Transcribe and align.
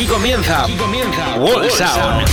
Aquí 0.00 0.08
comienza, 0.08 0.62
aquí 0.62 0.76
comienza 0.76 1.34
Wall 1.36 1.70
Sound. 1.70 2.26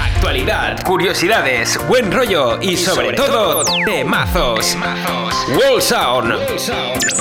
Actualidad, 0.00 0.80
curiosidades, 0.84 1.76
buen 1.88 2.12
rollo 2.12 2.60
y 2.62 2.76
sobre, 2.76 3.12
todo, 3.14 3.64
temazos. 3.84 4.76
Wall 5.48 5.82
Sound. 5.82 6.32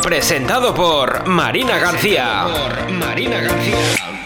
Presentado 0.03 0.75
por 0.75 1.25
Marina 1.25 1.79
García. 1.79 2.45
Marina 2.91 3.41
García. 3.41 4.20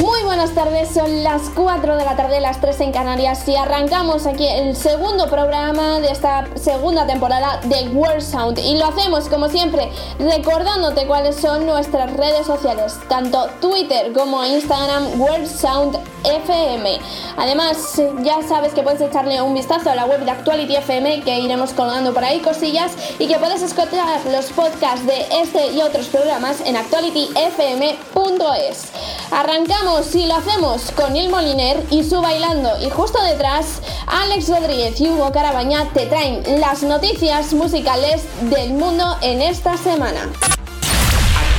Muy 0.00 0.24
buenas 0.24 0.50
tardes, 0.50 0.88
son 0.92 1.22
las 1.22 1.42
4 1.54 1.96
de 1.96 2.04
la 2.04 2.16
tarde, 2.16 2.40
las 2.40 2.60
3 2.60 2.80
en 2.80 2.90
Canarias 2.90 3.46
y 3.46 3.54
arrancamos 3.54 4.26
aquí 4.26 4.44
el 4.44 4.74
segundo 4.74 5.30
programa 5.30 6.00
de 6.00 6.08
esta 6.08 6.48
segunda 6.56 7.06
temporada 7.06 7.60
de 7.62 7.90
World 7.90 8.20
Sound 8.20 8.58
y 8.58 8.76
lo 8.76 8.86
hacemos 8.86 9.28
como 9.28 9.48
siempre 9.48 9.92
recordándote 10.18 11.06
cuáles 11.06 11.36
son 11.36 11.66
nuestras 11.66 12.12
redes 12.14 12.44
sociales, 12.44 12.98
tanto 13.08 13.46
Twitter 13.60 14.12
como 14.12 14.44
Instagram 14.44 15.20
World 15.20 15.46
Sound 15.46 15.96
FM. 16.24 16.98
Además, 17.36 18.02
ya 18.22 18.42
sabes 18.42 18.74
que 18.74 18.82
puedes 18.82 19.00
echarle 19.00 19.40
un 19.42 19.54
vistazo 19.54 19.90
a 19.90 19.94
la 19.94 20.06
web 20.06 20.24
de 20.24 20.32
Actuality 20.32 20.74
FM 20.74 21.22
que 21.22 21.38
iremos 21.38 21.72
colgando 21.72 22.12
por 22.12 22.24
ahí 22.24 22.40
cosillas 22.40 22.90
y 23.20 23.28
que 23.28 23.38
puedes 23.38 23.62
escuchar 23.62 24.20
los 24.32 24.46
podcasts 24.46 25.06
de 25.06 25.24
este 25.40 25.70
y 25.72 25.82
otros 25.82 26.08
programas 26.08 26.62
en 26.62 26.76
actualityfm.es. 26.76 28.88
Arrancamos 29.30 29.83
y 30.14 30.26
lo 30.26 30.36
hacemos 30.36 30.92
con 30.92 31.14
Il 31.14 31.28
Moliner 31.28 31.84
y 31.90 32.04
su 32.04 32.22
bailando 32.22 32.70
y 32.80 32.88
justo 32.88 33.22
detrás 33.22 33.82
Alex 34.06 34.48
Rodríguez 34.48 34.98
y 34.98 35.10
Hugo 35.10 35.30
Carabaña 35.30 35.90
te 35.92 36.06
traen 36.06 36.42
las 36.58 36.82
noticias 36.82 37.52
musicales 37.52 38.22
del 38.50 38.72
mundo 38.72 39.04
en 39.20 39.42
esta 39.42 39.76
semana. 39.76 40.30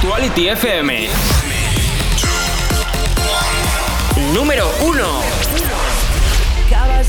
Actuality 0.02 0.50
FM 0.50 1.08
número 4.34 4.72
1. 4.82 5.65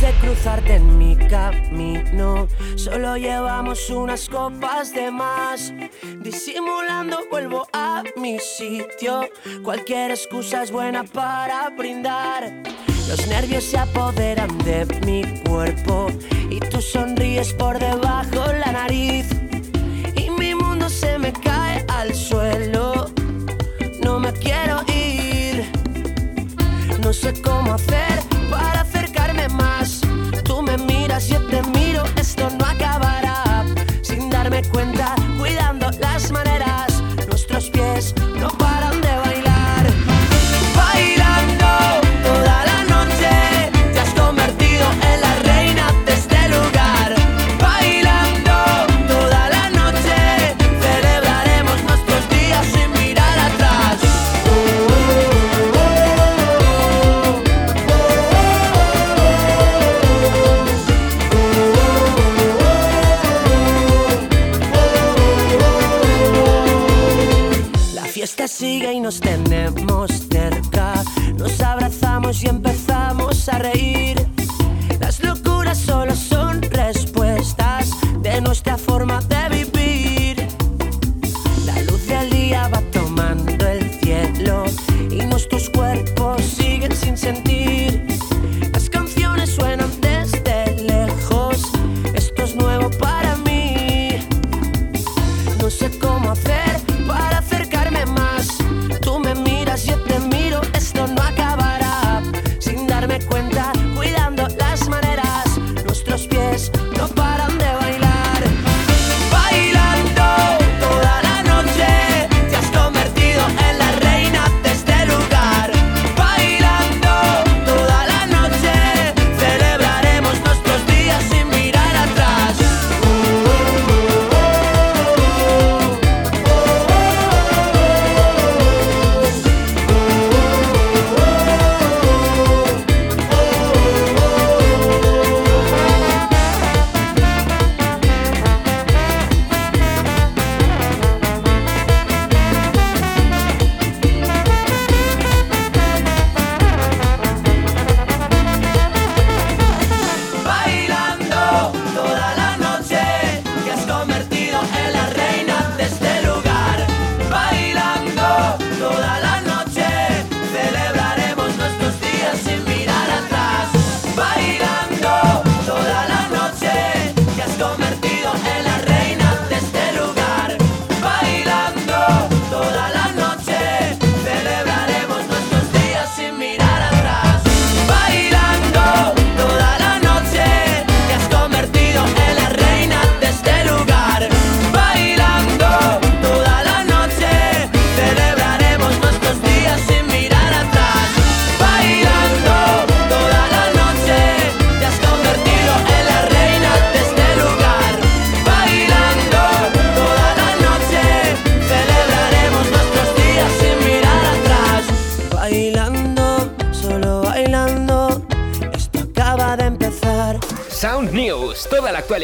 De 0.00 0.12
cruzarte 0.20 0.74
en 0.74 0.98
mi 0.98 1.16
camino, 1.16 2.46
solo 2.76 3.16
llevamos 3.16 3.88
unas 3.88 4.28
copas 4.28 4.92
de 4.92 5.10
más. 5.10 5.72
Disimulando 6.20 7.18
vuelvo 7.30 7.66
a 7.72 8.02
mi 8.16 8.38
sitio, 8.38 9.28
cualquier 9.64 10.10
excusa 10.10 10.62
es 10.62 10.70
buena 10.70 11.02
para 11.02 11.70
brindar. 11.70 12.52
Los 13.08 13.26
nervios 13.26 13.64
se 13.64 13.78
apoderan 13.78 14.56
de 14.58 14.84
mi 15.06 15.24
cuerpo 15.48 16.08
y 16.50 16.60
tú 16.60 16.82
sonríes 16.82 17.54
por 17.54 17.78
debajo 17.78 18.52
la 18.64 18.72
nariz. 18.72 19.26
Y 20.14 20.30
mi 20.30 20.54
mundo 20.54 20.90
se 20.90 21.18
me 21.18 21.32
cae 21.32 21.84
al 21.88 22.14
suelo, 22.14 23.10
no 24.02 24.20
me 24.20 24.32
quiero 24.32 24.82
ir 24.92 25.64
no 27.00 27.12
sé 27.12 27.32
cómo 27.40 27.74
hacer 27.74 28.20
para. 28.50 28.76
Tú 28.84 28.95
me 31.16 31.22
miras, 31.22 31.28
yo 31.28 31.40
te 31.46 31.62
miro, 31.78 32.04
esto 32.16 32.48
no 32.58 32.64
acabará. 32.64 33.64
Sin 34.02 34.28
darme 34.30 34.62
cuenta, 34.64 35.14
cuidando 35.38 35.90
las 35.98 36.30
maneras, 36.30 36.75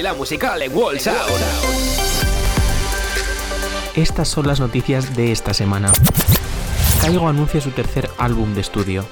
actualidad 0.02 0.16
musical 0.16 0.62
en 0.62 0.76
Wall 0.76 0.98
Sound. 0.98 1.18
Estas 3.94 4.28
son 4.28 4.48
las 4.48 4.58
noticias 4.58 5.14
de 5.14 5.30
esta 5.30 5.54
semana. 5.54 5.92
Caigo 7.00 7.28
anuncia 7.28 7.60
su 7.60 7.70
tercer 7.70 8.10
álbum 8.18 8.52
de 8.54 8.62
estudio. 8.62 9.04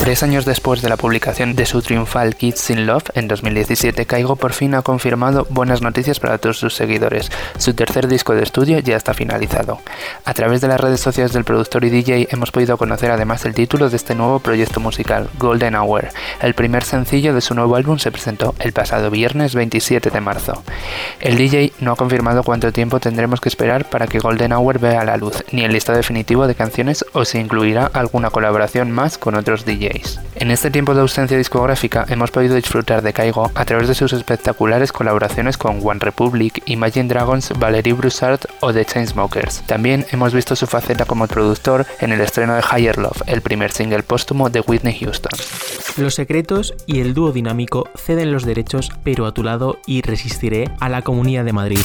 Tres 0.00 0.22
años 0.22 0.46
después 0.46 0.80
de 0.80 0.88
la 0.88 0.96
publicación 0.96 1.54
de 1.54 1.66
su 1.66 1.82
triunfal 1.82 2.34
Kids 2.34 2.70
in 2.70 2.86
Love 2.86 3.10
en 3.12 3.28
2017, 3.28 4.06
Kaigo 4.06 4.34
por 4.34 4.54
fin 4.54 4.74
ha 4.74 4.80
confirmado 4.80 5.46
buenas 5.50 5.82
noticias 5.82 6.18
para 6.18 6.38
todos 6.38 6.58
sus 6.58 6.74
seguidores. 6.74 7.30
Su 7.58 7.74
tercer 7.74 8.08
disco 8.08 8.34
de 8.34 8.42
estudio 8.42 8.78
ya 8.78 8.96
está 8.96 9.12
finalizado. 9.12 9.78
A 10.24 10.32
través 10.32 10.62
de 10.62 10.68
las 10.68 10.80
redes 10.80 11.00
sociales 11.00 11.34
del 11.34 11.44
productor 11.44 11.84
y 11.84 11.90
DJ 11.90 12.28
hemos 12.30 12.50
podido 12.50 12.78
conocer 12.78 13.10
además 13.10 13.44
el 13.44 13.54
título 13.54 13.90
de 13.90 13.96
este 13.96 14.14
nuevo 14.14 14.38
proyecto 14.38 14.80
musical, 14.80 15.28
Golden 15.38 15.74
Hour. 15.74 16.08
El 16.40 16.54
primer 16.54 16.82
sencillo 16.82 17.34
de 17.34 17.42
su 17.42 17.54
nuevo 17.54 17.76
álbum 17.76 17.98
se 17.98 18.10
presentó 18.10 18.54
el 18.58 18.72
pasado 18.72 19.10
viernes 19.10 19.54
27 19.54 20.08
de 20.08 20.20
marzo. 20.22 20.62
El 21.20 21.36
DJ 21.36 21.74
no 21.78 21.92
ha 21.92 21.96
confirmado 21.96 22.42
cuánto 22.42 22.72
tiempo 22.72 23.00
tendremos 23.00 23.42
que 23.42 23.50
esperar 23.50 23.90
para 23.90 24.06
que 24.06 24.18
Golden 24.18 24.54
Hour 24.54 24.78
vea 24.78 25.04
la 25.04 25.18
luz, 25.18 25.44
ni 25.52 25.62
el 25.62 25.74
listado 25.74 25.98
definitivo 25.98 26.46
de 26.46 26.54
canciones 26.54 27.04
o 27.12 27.26
se 27.26 27.38
incluirá 27.38 27.84
alguna 27.92 28.30
colaboración 28.30 28.90
más 28.90 29.18
con 29.18 29.34
otros 29.34 29.66
DJs. 29.66 29.89
En 30.36 30.50
este 30.50 30.70
tiempo 30.70 30.94
de 30.94 31.00
ausencia 31.00 31.36
discográfica 31.36 32.06
hemos 32.08 32.30
podido 32.30 32.54
disfrutar 32.54 33.02
de 33.02 33.12
Kaigo 33.12 33.50
a 33.54 33.64
través 33.64 33.88
de 33.88 33.94
sus 33.94 34.12
espectaculares 34.12 34.92
colaboraciones 34.92 35.58
con 35.58 35.80
One 35.82 36.00
Republic, 36.00 36.62
Imagine 36.66 37.08
Dragons, 37.08 37.52
Valerie 37.58 37.92
Broussard 37.92 38.40
o 38.60 38.72
The 38.72 38.84
Chainsmokers. 38.84 39.62
También 39.66 40.06
hemos 40.12 40.32
visto 40.32 40.56
su 40.56 40.66
faceta 40.66 41.04
como 41.04 41.26
productor 41.26 41.86
en 42.00 42.12
el 42.12 42.20
estreno 42.20 42.54
de 42.54 42.62
Higher 42.62 42.98
Love, 42.98 43.22
el 43.26 43.42
primer 43.42 43.72
single 43.72 44.02
póstumo 44.02 44.50
de 44.50 44.60
Whitney 44.60 44.98
Houston. 45.00 45.32
Los 45.96 46.14
secretos 46.14 46.74
y 46.86 47.00
el 47.00 47.14
dúo 47.14 47.32
dinámico 47.32 47.88
ceden 47.96 48.32
los 48.32 48.44
derechos, 48.44 48.90
pero 49.04 49.26
a 49.26 49.32
tu 49.32 49.42
lado 49.42 49.78
y 49.86 50.02
resistiré 50.02 50.70
a 50.80 50.88
la 50.88 51.02
Comunidad 51.02 51.44
de 51.44 51.52
Madrid. 51.52 51.80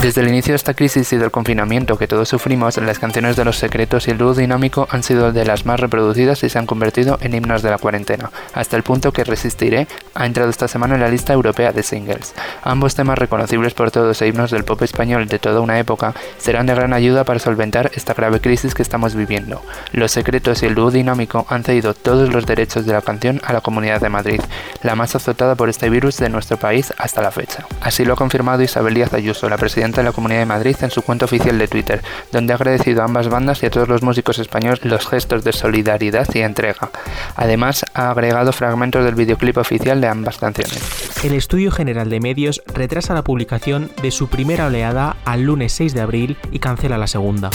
Desde 0.00 0.22
el 0.22 0.28
inicio 0.28 0.52
de 0.52 0.56
esta 0.56 0.72
crisis 0.72 1.12
y 1.12 1.18
del 1.18 1.30
confinamiento 1.30 1.98
que 1.98 2.08
todos 2.08 2.26
sufrimos, 2.26 2.78
las 2.78 2.98
canciones 2.98 3.36
de 3.36 3.44
Los 3.44 3.58
Secretos 3.58 4.08
y 4.08 4.12
el 4.12 4.16
dúo 4.16 4.32
dinámico 4.32 4.88
han 4.90 5.02
sido 5.02 5.30
de 5.30 5.44
las 5.44 5.66
más 5.66 5.78
reproducidas 5.78 6.42
y 6.42 6.48
se 6.48 6.58
han 6.58 6.64
convertido 6.64 7.18
en 7.20 7.34
himnos 7.34 7.60
de 7.60 7.68
la 7.68 7.76
cuarentena, 7.76 8.30
hasta 8.54 8.78
el 8.78 8.82
punto 8.82 9.12
que 9.12 9.24
Resistiré 9.24 9.88
ha 10.14 10.24
entrado 10.24 10.48
esta 10.48 10.68
semana 10.68 10.94
en 10.94 11.02
la 11.02 11.10
lista 11.10 11.34
europea 11.34 11.72
de 11.72 11.82
singles. 11.82 12.34
Ambos 12.62 12.94
temas 12.94 13.18
reconocibles 13.18 13.74
por 13.74 13.90
todos 13.90 14.22
e 14.22 14.28
himnos 14.28 14.50
del 14.50 14.64
pop 14.64 14.80
español 14.80 15.28
de 15.28 15.38
toda 15.38 15.60
una 15.60 15.78
época 15.78 16.14
serán 16.38 16.64
de 16.64 16.74
gran 16.74 16.94
ayuda 16.94 17.24
para 17.24 17.38
solventar 17.38 17.90
esta 17.94 18.14
grave 18.14 18.40
crisis 18.40 18.74
que 18.74 18.82
estamos 18.82 19.14
viviendo. 19.14 19.60
Los 19.92 20.12
Secretos 20.12 20.62
y 20.62 20.66
el 20.66 20.76
dúo 20.76 20.90
dinámico 20.90 21.44
han 21.50 21.62
cedido 21.62 21.92
todos 21.92 22.32
los 22.32 22.46
derechos 22.46 22.86
de 22.86 22.94
la 22.94 23.02
canción 23.02 23.42
a 23.44 23.52
la 23.52 23.60
Comunidad 23.60 24.00
de 24.00 24.08
Madrid, 24.08 24.40
la 24.82 24.94
más 24.94 25.14
azotada 25.14 25.56
por 25.56 25.68
este 25.68 25.90
virus 25.90 26.16
de 26.16 26.30
nuestro 26.30 26.56
país 26.56 26.94
hasta 26.96 27.20
la 27.20 27.30
fecha. 27.30 27.66
Así 27.82 28.06
lo 28.06 28.14
ha 28.14 28.16
confirmado 28.16 28.62
Isabel 28.62 28.94
Díaz 28.94 29.12
Ayuso, 29.12 29.50
la 29.50 29.58
presidenta 29.58 29.89
de 29.96 30.04
la 30.04 30.12
Comunidad 30.12 30.40
de 30.40 30.46
Madrid 30.46 30.76
en 30.80 30.90
su 30.90 31.02
cuenta 31.02 31.24
oficial 31.24 31.58
de 31.58 31.68
Twitter, 31.68 32.02
donde 32.32 32.52
ha 32.52 32.56
agradecido 32.56 33.02
a 33.02 33.04
ambas 33.06 33.28
bandas 33.28 33.62
y 33.62 33.66
a 33.66 33.70
todos 33.70 33.88
los 33.88 34.02
músicos 34.02 34.38
españoles 34.38 34.84
los 34.84 35.06
gestos 35.06 35.44
de 35.44 35.52
solidaridad 35.52 36.28
y 36.34 36.40
entrega. 36.40 36.90
Además, 37.36 37.84
ha 37.94 38.10
agregado 38.10 38.52
fragmentos 38.52 39.04
del 39.04 39.14
videoclip 39.14 39.56
oficial 39.58 40.00
de 40.00 40.08
ambas 40.08 40.38
canciones. 40.38 40.80
El 41.24 41.34
Estudio 41.34 41.70
General 41.70 42.08
de 42.08 42.20
Medios 42.20 42.62
retrasa 42.66 43.14
la 43.14 43.24
publicación 43.24 43.90
de 44.02 44.10
su 44.10 44.28
primera 44.28 44.66
oleada 44.66 45.16
al 45.24 45.42
lunes 45.42 45.72
6 45.72 45.94
de 45.94 46.00
abril 46.00 46.36
y 46.50 46.58
cancela 46.58 46.98
la 46.98 47.06
segunda. 47.06 47.50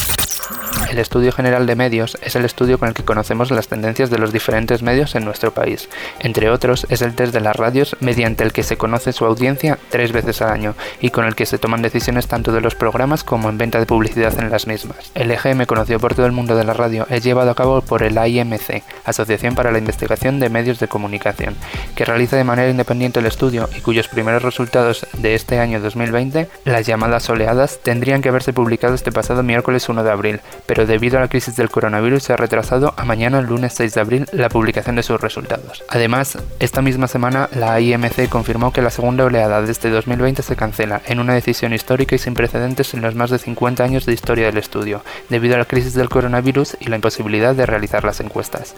El 0.89 0.99
Estudio 0.99 1.31
General 1.31 1.65
de 1.65 1.75
Medios 1.75 2.17
es 2.21 2.35
el 2.35 2.45
estudio 2.45 2.77
con 2.77 2.89
el 2.89 2.93
que 2.93 3.03
conocemos 3.03 3.51
las 3.51 3.67
tendencias 3.67 4.09
de 4.09 4.17
los 4.17 4.31
diferentes 4.31 4.81
medios 4.81 5.15
en 5.15 5.25
nuestro 5.25 5.53
país. 5.53 5.89
Entre 6.19 6.49
otros, 6.49 6.85
es 6.89 7.01
el 7.01 7.15
test 7.15 7.33
de 7.33 7.41
las 7.41 7.55
radios 7.55 7.95
mediante 7.99 8.43
el 8.43 8.53
que 8.53 8.63
se 8.63 8.77
conoce 8.77 9.11
su 9.11 9.25
audiencia 9.25 9.77
tres 9.89 10.11
veces 10.11 10.41
al 10.41 10.51
año 10.51 10.75
y 11.01 11.09
con 11.09 11.25
el 11.25 11.35
que 11.35 11.45
se 11.45 11.57
toman 11.57 11.81
decisiones 11.81 12.27
tanto 12.27 12.51
de 12.51 12.61
los 12.61 12.75
programas 12.75 13.23
como 13.23 13.49
en 13.49 13.57
venta 13.57 13.79
de 13.79 13.85
publicidad 13.85 14.37
en 14.39 14.49
las 14.49 14.67
mismas. 14.67 15.11
El 15.15 15.31
EGM, 15.31 15.65
conocido 15.65 15.99
por 15.99 16.13
todo 16.13 16.25
el 16.25 16.31
mundo 16.31 16.55
de 16.55 16.63
la 16.63 16.73
radio, 16.73 17.07
es 17.09 17.23
llevado 17.23 17.51
a 17.51 17.55
cabo 17.55 17.81
por 17.81 18.03
el 18.03 18.17
AIMC, 18.17 18.83
Asociación 19.05 19.55
para 19.55 19.71
la 19.71 19.79
Investigación 19.79 20.39
de 20.39 20.49
Medios 20.49 20.79
de 20.79 20.87
Comunicación, 20.87 21.55
que 21.95 22.05
realiza 22.05 22.37
de 22.37 22.43
manera 22.43 22.69
independiente 22.69 23.19
el 23.19 23.25
estudio 23.25 23.69
y 23.75 23.81
cuyos 23.81 24.07
primeros 24.07 24.43
resultados 24.43 25.07
de 25.13 25.35
este 25.35 25.59
año 25.59 25.79
2020, 25.81 26.47
las 26.65 26.85
llamadas 26.85 27.29
oleadas, 27.29 27.79
tendrían 27.83 28.21
que 28.21 28.29
haberse 28.29 28.53
publicado 28.53 28.95
este 28.95 29.11
pasado 29.11 29.43
miércoles 29.43 29.89
1 29.89 30.03
de 30.03 30.11
abril, 30.11 30.34
pero 30.65 30.85
debido 30.85 31.17
a 31.17 31.21
la 31.21 31.27
crisis 31.27 31.55
del 31.55 31.69
coronavirus 31.69 32.23
se 32.23 32.33
ha 32.33 32.37
retrasado 32.37 32.93
a 32.97 33.05
mañana, 33.05 33.41
lunes 33.41 33.73
6 33.73 33.93
de 33.93 34.01
abril, 34.01 34.25
la 34.31 34.49
publicación 34.49 34.95
de 34.95 35.03
sus 35.03 35.19
resultados. 35.21 35.83
Además, 35.89 36.37
esta 36.59 36.81
misma 36.81 37.07
semana 37.07 37.49
la 37.53 37.79
IMC 37.79 38.29
confirmó 38.29 38.71
que 38.71 38.81
la 38.81 38.89
segunda 38.89 39.25
oleada 39.25 39.61
de 39.61 39.71
este 39.71 39.89
2020 39.89 40.41
se 40.41 40.55
cancela, 40.55 41.01
en 41.05 41.19
una 41.19 41.33
decisión 41.33 41.73
histórica 41.73 42.15
y 42.15 42.19
sin 42.19 42.33
precedentes 42.33 42.93
en 42.93 43.01
los 43.01 43.15
más 43.15 43.29
de 43.29 43.39
50 43.39 43.83
años 43.83 44.05
de 44.05 44.13
historia 44.13 44.45
del 44.45 44.57
estudio, 44.57 45.03
debido 45.29 45.55
a 45.55 45.59
la 45.59 45.65
crisis 45.65 45.93
del 45.93 46.09
coronavirus 46.09 46.77
y 46.79 46.85
la 46.85 46.95
imposibilidad 46.95 47.55
de 47.55 47.65
realizar 47.65 48.03
las 48.03 48.19
encuestas. 48.19 48.75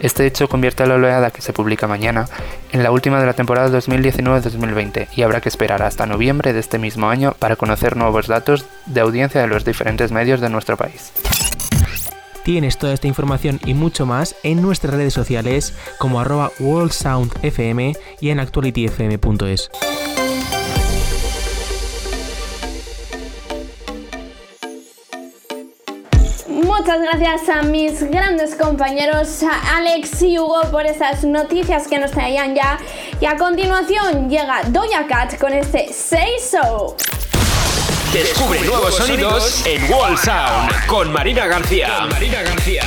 Este 0.00 0.26
hecho 0.26 0.48
convierte 0.48 0.82
a 0.82 0.86
la 0.86 0.94
oleada 0.94 1.30
que 1.30 1.42
se 1.42 1.52
publica 1.52 1.86
mañana 1.86 2.26
en 2.72 2.82
la 2.82 2.90
última 2.90 3.20
de 3.20 3.26
la 3.26 3.34
temporada 3.34 3.68
2019-2020 3.78 5.08
y 5.14 5.22
habrá 5.22 5.42
que 5.42 5.50
esperar 5.50 5.82
hasta 5.82 6.06
noviembre 6.06 6.54
de 6.54 6.60
este 6.60 6.78
mismo 6.78 7.10
año 7.10 7.34
para 7.38 7.56
conocer 7.56 7.96
nuevos 7.96 8.26
datos 8.26 8.64
de 8.86 9.00
audiencia 9.00 9.42
de 9.42 9.46
los 9.46 9.64
diferentes 9.64 10.10
medios 10.10 10.40
de 10.40 10.48
nuestro 10.48 10.78
país. 10.78 11.12
Tienes 12.44 12.78
toda 12.78 12.94
esta 12.94 13.06
información 13.06 13.60
y 13.66 13.74
mucho 13.74 14.06
más 14.06 14.34
en 14.42 14.62
nuestras 14.62 14.94
redes 14.94 15.12
sociales 15.12 15.74
como 15.98 16.18
arroba 16.18 16.50
worldsoundfm 16.58 17.92
y 18.20 18.30
en 18.30 18.40
actualityfm.es. 18.40 19.70
Muchas 26.90 27.20
gracias 27.20 27.48
a 27.48 27.62
mis 27.62 28.02
grandes 28.10 28.56
compañeros 28.56 29.44
Alex 29.76 30.22
y 30.22 30.40
Hugo 30.40 30.60
por 30.72 30.86
esas 30.86 31.22
noticias 31.22 31.86
que 31.86 32.00
nos 32.00 32.10
traían 32.10 32.56
ya. 32.56 32.80
Y 33.20 33.26
a 33.26 33.36
continuación 33.36 34.28
llega 34.28 34.62
Doja 34.66 35.06
Cat 35.06 35.38
con 35.38 35.52
este 35.52 35.92
Say 35.92 36.32
So. 36.40 36.96
Descubre 38.12 38.60
nuevos 38.62 38.96
sonidos 38.96 39.64
en 39.66 39.84
Wall 39.92 40.18
Sound 40.18 40.86
con 40.88 41.12
Marina 41.12 41.46
García. 41.46 42.08
Marina 42.10 42.42
García. 42.42 42.82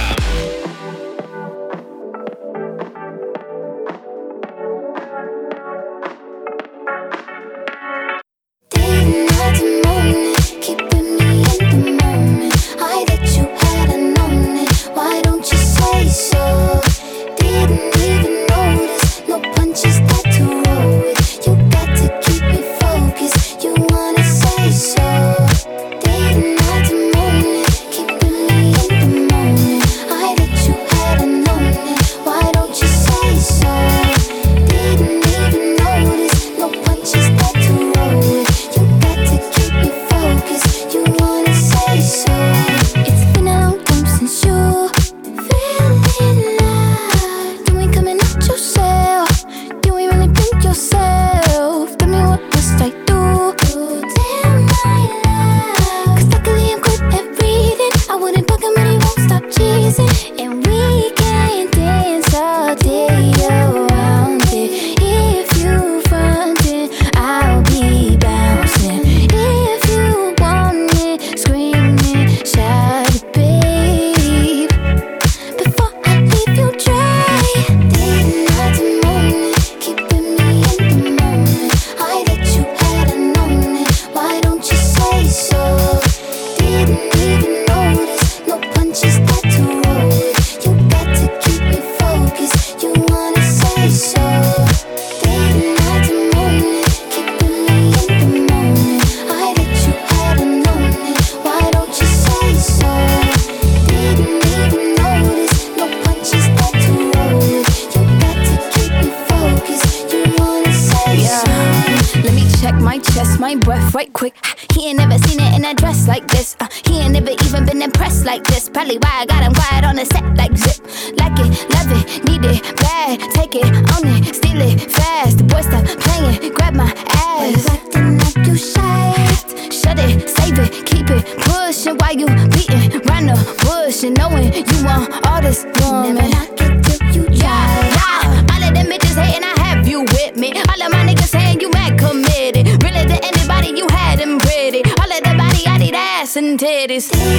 this. 147.00 147.33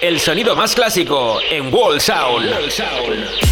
El 0.00 0.20
sonido 0.20 0.54
más 0.56 0.74
clásico 0.74 1.38
en 1.50 1.72
Sound. 2.00 2.50
Wall 2.50 2.70
Sound. 2.70 3.46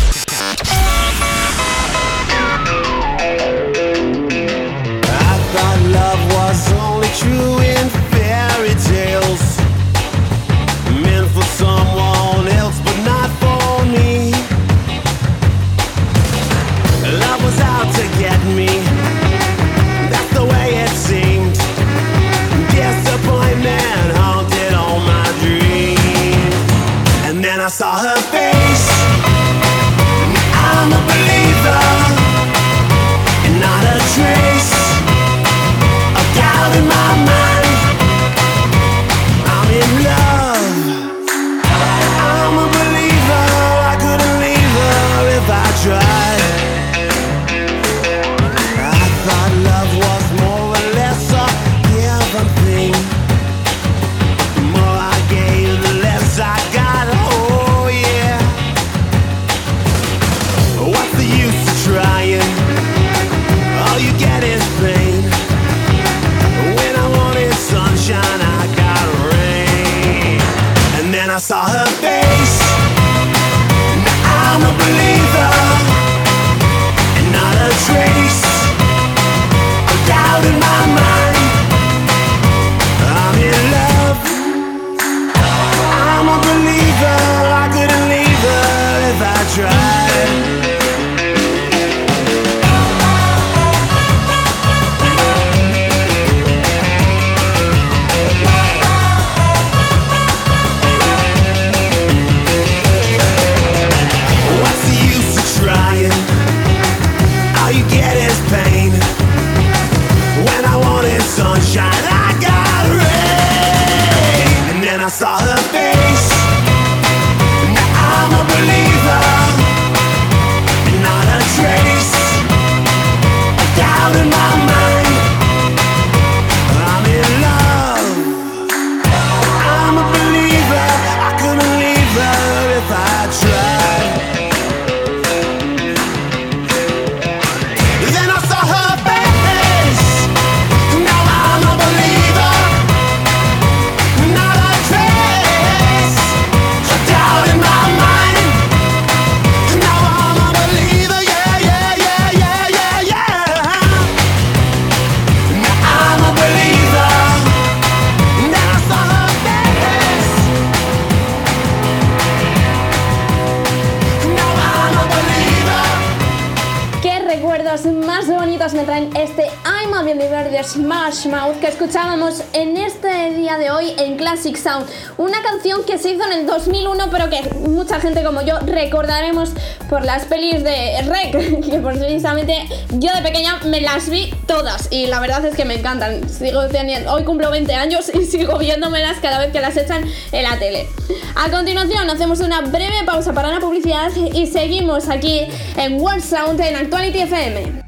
Que 177.45 177.55
mucha 177.55 178.01
gente 178.01 178.23
como 178.23 178.43
yo 178.43 178.59
recordaremos 178.61 179.53
por 179.89 180.05
las 180.05 180.25
pelis 180.25 180.65
de 180.65 181.03
Rec, 181.03 181.61
que 181.71 181.79
precisamente 181.79 182.67
yo 182.93 183.13
de 183.15 183.23
pequeña 183.23 183.61
me 183.67 183.81
las 183.81 184.09
vi 184.09 184.35
todas 184.47 184.89
y 184.91 185.07
la 185.07 185.21
verdad 185.21 185.45
es 185.45 185.55
que 185.55 185.65
me 185.65 185.75
encantan. 185.75 186.29
Sigo 186.29 186.67
teniendo, 186.69 187.13
hoy 187.13 187.25
cumplo 187.25 187.51
20 187.51 187.73
años 187.75 188.11
y 188.15 188.25
sigo 188.25 188.59
viéndomelas 188.59 189.19
cada 189.21 189.39
vez 189.39 189.53
que 189.53 189.61
las 189.61 189.77
echan 189.77 190.05
en 190.33 190.43
la 190.43 190.59
tele. 190.59 190.89
A 191.37 191.51
continuación 191.51 192.09
hacemos 192.11 192.41
una 192.41 192.61
breve 192.63 193.05
pausa 193.07 193.33
para 193.33 193.49
la 193.49 193.61
publicidad 193.61 194.11
y 194.17 194.47
seguimos 194.47 195.09
aquí 195.09 195.47
en 195.77 196.01
World 196.01 196.23
Sound 196.23 196.61
en 196.61 196.77
Actuality 196.77 197.21
FM. 197.21 197.85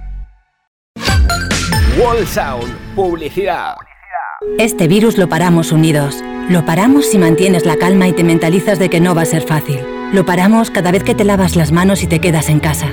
Wall 1.98 2.26
Sound, 2.26 2.94
publicidad. 2.94 3.75
Este 4.58 4.86
virus 4.86 5.16
lo 5.16 5.30
paramos 5.30 5.72
unidos. 5.72 6.16
Lo 6.48 6.64
paramos 6.64 7.06
si 7.06 7.18
mantienes 7.18 7.66
la 7.66 7.74
calma 7.74 8.06
y 8.06 8.12
te 8.12 8.22
mentalizas 8.22 8.78
de 8.78 8.88
que 8.88 9.00
no 9.00 9.16
va 9.16 9.22
a 9.22 9.26
ser 9.26 9.42
fácil. 9.42 9.80
Lo 10.12 10.24
paramos 10.24 10.70
cada 10.70 10.92
vez 10.92 11.02
que 11.02 11.16
te 11.16 11.24
lavas 11.24 11.56
las 11.56 11.72
manos 11.72 12.04
y 12.04 12.06
te 12.06 12.20
quedas 12.20 12.48
en 12.50 12.60
casa. 12.60 12.86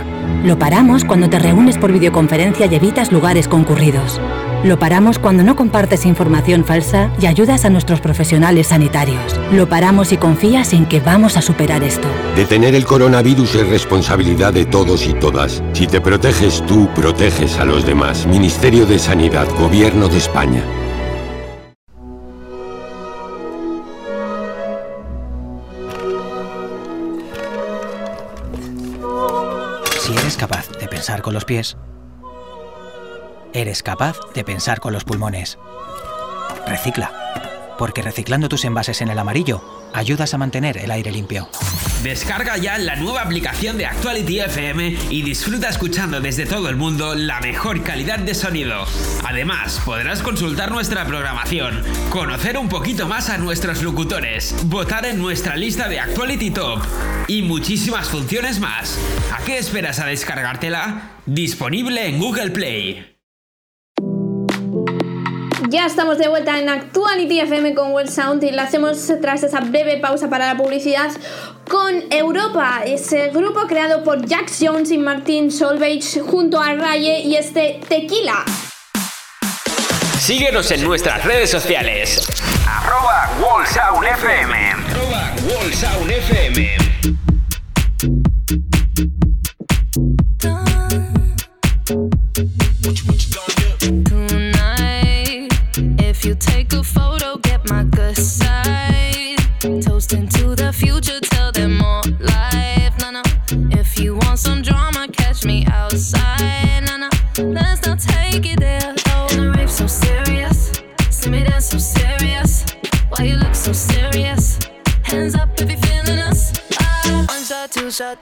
Lo 0.44 0.58
paramos 0.58 1.06
cuando 1.06 1.30
te 1.30 1.38
reúnes 1.38 1.78
por 1.78 1.92
videoconferencia 1.92 2.66
y 2.66 2.74
evitas 2.74 3.12
lugares 3.12 3.48
concurridos. 3.48 4.20
Lo 4.64 4.80
paramos 4.80 5.20
cuando 5.20 5.44
no 5.44 5.56
compartes 5.56 6.08
información 6.08 6.66
falsa 6.66 7.12
y 7.22 7.28
ayudas 7.28 7.64
a 7.64 7.70
nuestros 7.70 8.02
profesionales 8.02 8.68
sanitarios. 8.68 9.40
Lo 9.52 9.70
paramos 9.70 10.12
y 10.14 10.18
confías 10.18 10.74
en 10.74 10.88
que 10.88 11.00
vamos 11.00 11.38
a 11.38 11.44
superar 11.44 11.84
esto. 11.84 12.08
Detener 12.36 12.74
el 12.74 12.86
coronavirus 12.86 13.54
es 13.54 13.70
responsabilidad 13.70 14.52
de 14.52 14.66
todos 14.66 15.06
y 15.06 15.14
todas. 15.14 15.62
Si 15.74 15.86
te 15.86 16.02
proteges 16.02 16.66
tú, 16.66 16.90
proteges 16.96 17.60
a 17.60 17.66
los 17.66 17.86
demás. 17.86 18.26
Ministerio 18.26 18.88
de 18.88 18.98
Sanidad, 18.98 19.48
Gobierno 19.60 20.08
de 20.08 20.18
España. 20.18 20.64
Los 31.34 31.46
pies, 31.46 31.78
eres 33.54 33.84
capaz 33.84 34.18
de 34.34 34.44
pensar 34.44 34.80
con 34.80 34.94
los 34.94 35.04
pulmones. 35.04 35.58
Recicla, 36.68 37.12
porque 37.78 38.02
reciclando 38.02 38.50
tus 38.50 38.66
envases 38.66 39.02
en 39.02 39.10
el 39.10 39.20
amarillo, 39.20 39.62
ayudas 39.94 40.34
a 40.34 40.38
mantener 40.38 40.78
el 40.78 40.92
aire 40.92 41.12
limpio. 41.12 41.50
Descarga 42.02 42.58
ya 42.58 42.78
la 42.78 42.98
nueva 42.98 43.22
aplicación 43.22 43.78
de 43.78 43.86
Actuality 43.86 44.42
FM 44.42 44.98
y 45.10 45.22
disfruta 45.22 45.70
escuchando 45.70 46.20
desde 46.20 46.46
todo 46.46 46.68
el 46.68 46.76
mundo 46.76 47.16
la 47.16 47.40
mejor 47.40 47.82
calidad 47.82 48.20
de 48.20 48.36
sonido. 48.36 48.86
Además, 49.24 49.80
podrás 49.86 50.22
consultar 50.22 50.72
nuestra 50.72 51.06
programación, 51.06 51.82
conocer 52.10 52.58
un 52.58 52.68
poquito 52.68 53.08
más 53.08 53.30
a 53.30 53.38
nuestros 53.38 53.82
locutores, 53.84 54.54
votar 54.66 55.06
en 55.06 55.18
nuestra 55.18 55.56
lista 55.56 55.88
de 55.88 56.02
Actuality 56.02 56.52
Top 56.52 56.82
y 57.28 57.44
muchísimas 57.44 58.10
funciones 58.10 58.60
más. 58.60 59.00
¿A 59.34 59.42
qué 59.46 59.58
esperas 59.58 60.00
a 60.00 60.06
descargártela? 60.06 61.13
Disponible 61.26 62.06
en 62.06 62.20
Google 62.20 62.52
Play. 62.52 63.18
Ya 65.70 65.86
estamos 65.86 66.18
de 66.18 66.28
vuelta 66.28 66.60
en 66.60 66.68
Actuality 66.68 67.40
FM 67.40 67.74
con 67.76 67.94
World 67.94 68.10
Sound 68.10 68.44
y 68.44 68.52
lo 68.52 68.62
hacemos 68.62 69.10
tras 69.22 69.42
esa 69.42 69.62
breve 69.62 70.00
pausa 70.00 70.30
para 70.30 70.48
la 70.48 70.58
publicidad 70.58 71.12
con 71.70 72.04
Europa, 72.12 72.82
ese 72.86 73.30
grupo 73.30 73.62
creado 73.68 74.04
por 74.04 74.26
Jack 74.26 74.52
Jones 74.60 74.92
y 74.92 74.98
Martin 74.98 75.50
Solveig 75.50 76.04
junto 76.30 76.60
a 76.60 76.74
Raye 76.74 77.22
y 77.22 77.38
este 77.38 77.80
Tequila. 77.88 78.44
Síguenos 80.20 80.72
en 80.72 80.84
nuestras 80.84 81.24
redes 81.24 81.50
sociales. 81.50 82.28
Arroba 82.68 83.30
Wall 83.42 83.66
Sound 83.66 84.06
FM. 84.06 84.72
Arroba 84.72 85.34
Wall 85.48 85.74
Sound 85.74 86.12
FM. 86.12 86.84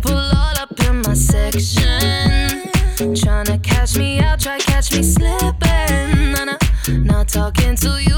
People 0.00 0.16
all 0.16 0.56
up 0.58 0.78
in 0.86 1.02
my 1.02 1.14
section. 1.14 2.70
Tryna 3.14 3.62
catch 3.62 3.96
me 3.96 4.20
out, 4.20 4.40
try 4.40 4.58
catch 4.58 4.92
me 4.94 5.02
slipping. 5.02 6.32
Nah, 6.32 6.44
nah. 6.44 6.58
Not 6.88 7.28
talking 7.28 7.74
to 7.76 8.00
you, 8.02 8.17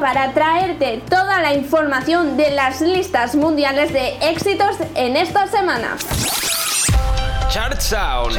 Para 0.00 0.32
traerte 0.32 1.02
toda 1.08 1.40
la 1.40 1.54
información 1.54 2.36
de 2.36 2.50
las 2.52 2.80
listas 2.80 3.34
mundiales 3.34 3.92
de 3.92 4.16
éxitos 4.20 4.76
en 4.94 5.16
esta 5.16 5.46
semana. 5.48 5.96
Chart 7.50 7.80
Sound. 7.80 8.38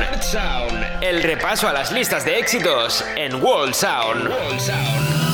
El 1.02 1.22
repaso 1.24 1.68
a 1.68 1.74
las 1.74 1.92
listas 1.92 2.24
de 2.24 2.40
éxitos 2.40 3.04
en 3.16 3.44
World 3.44 3.74
Sound. 3.74 5.29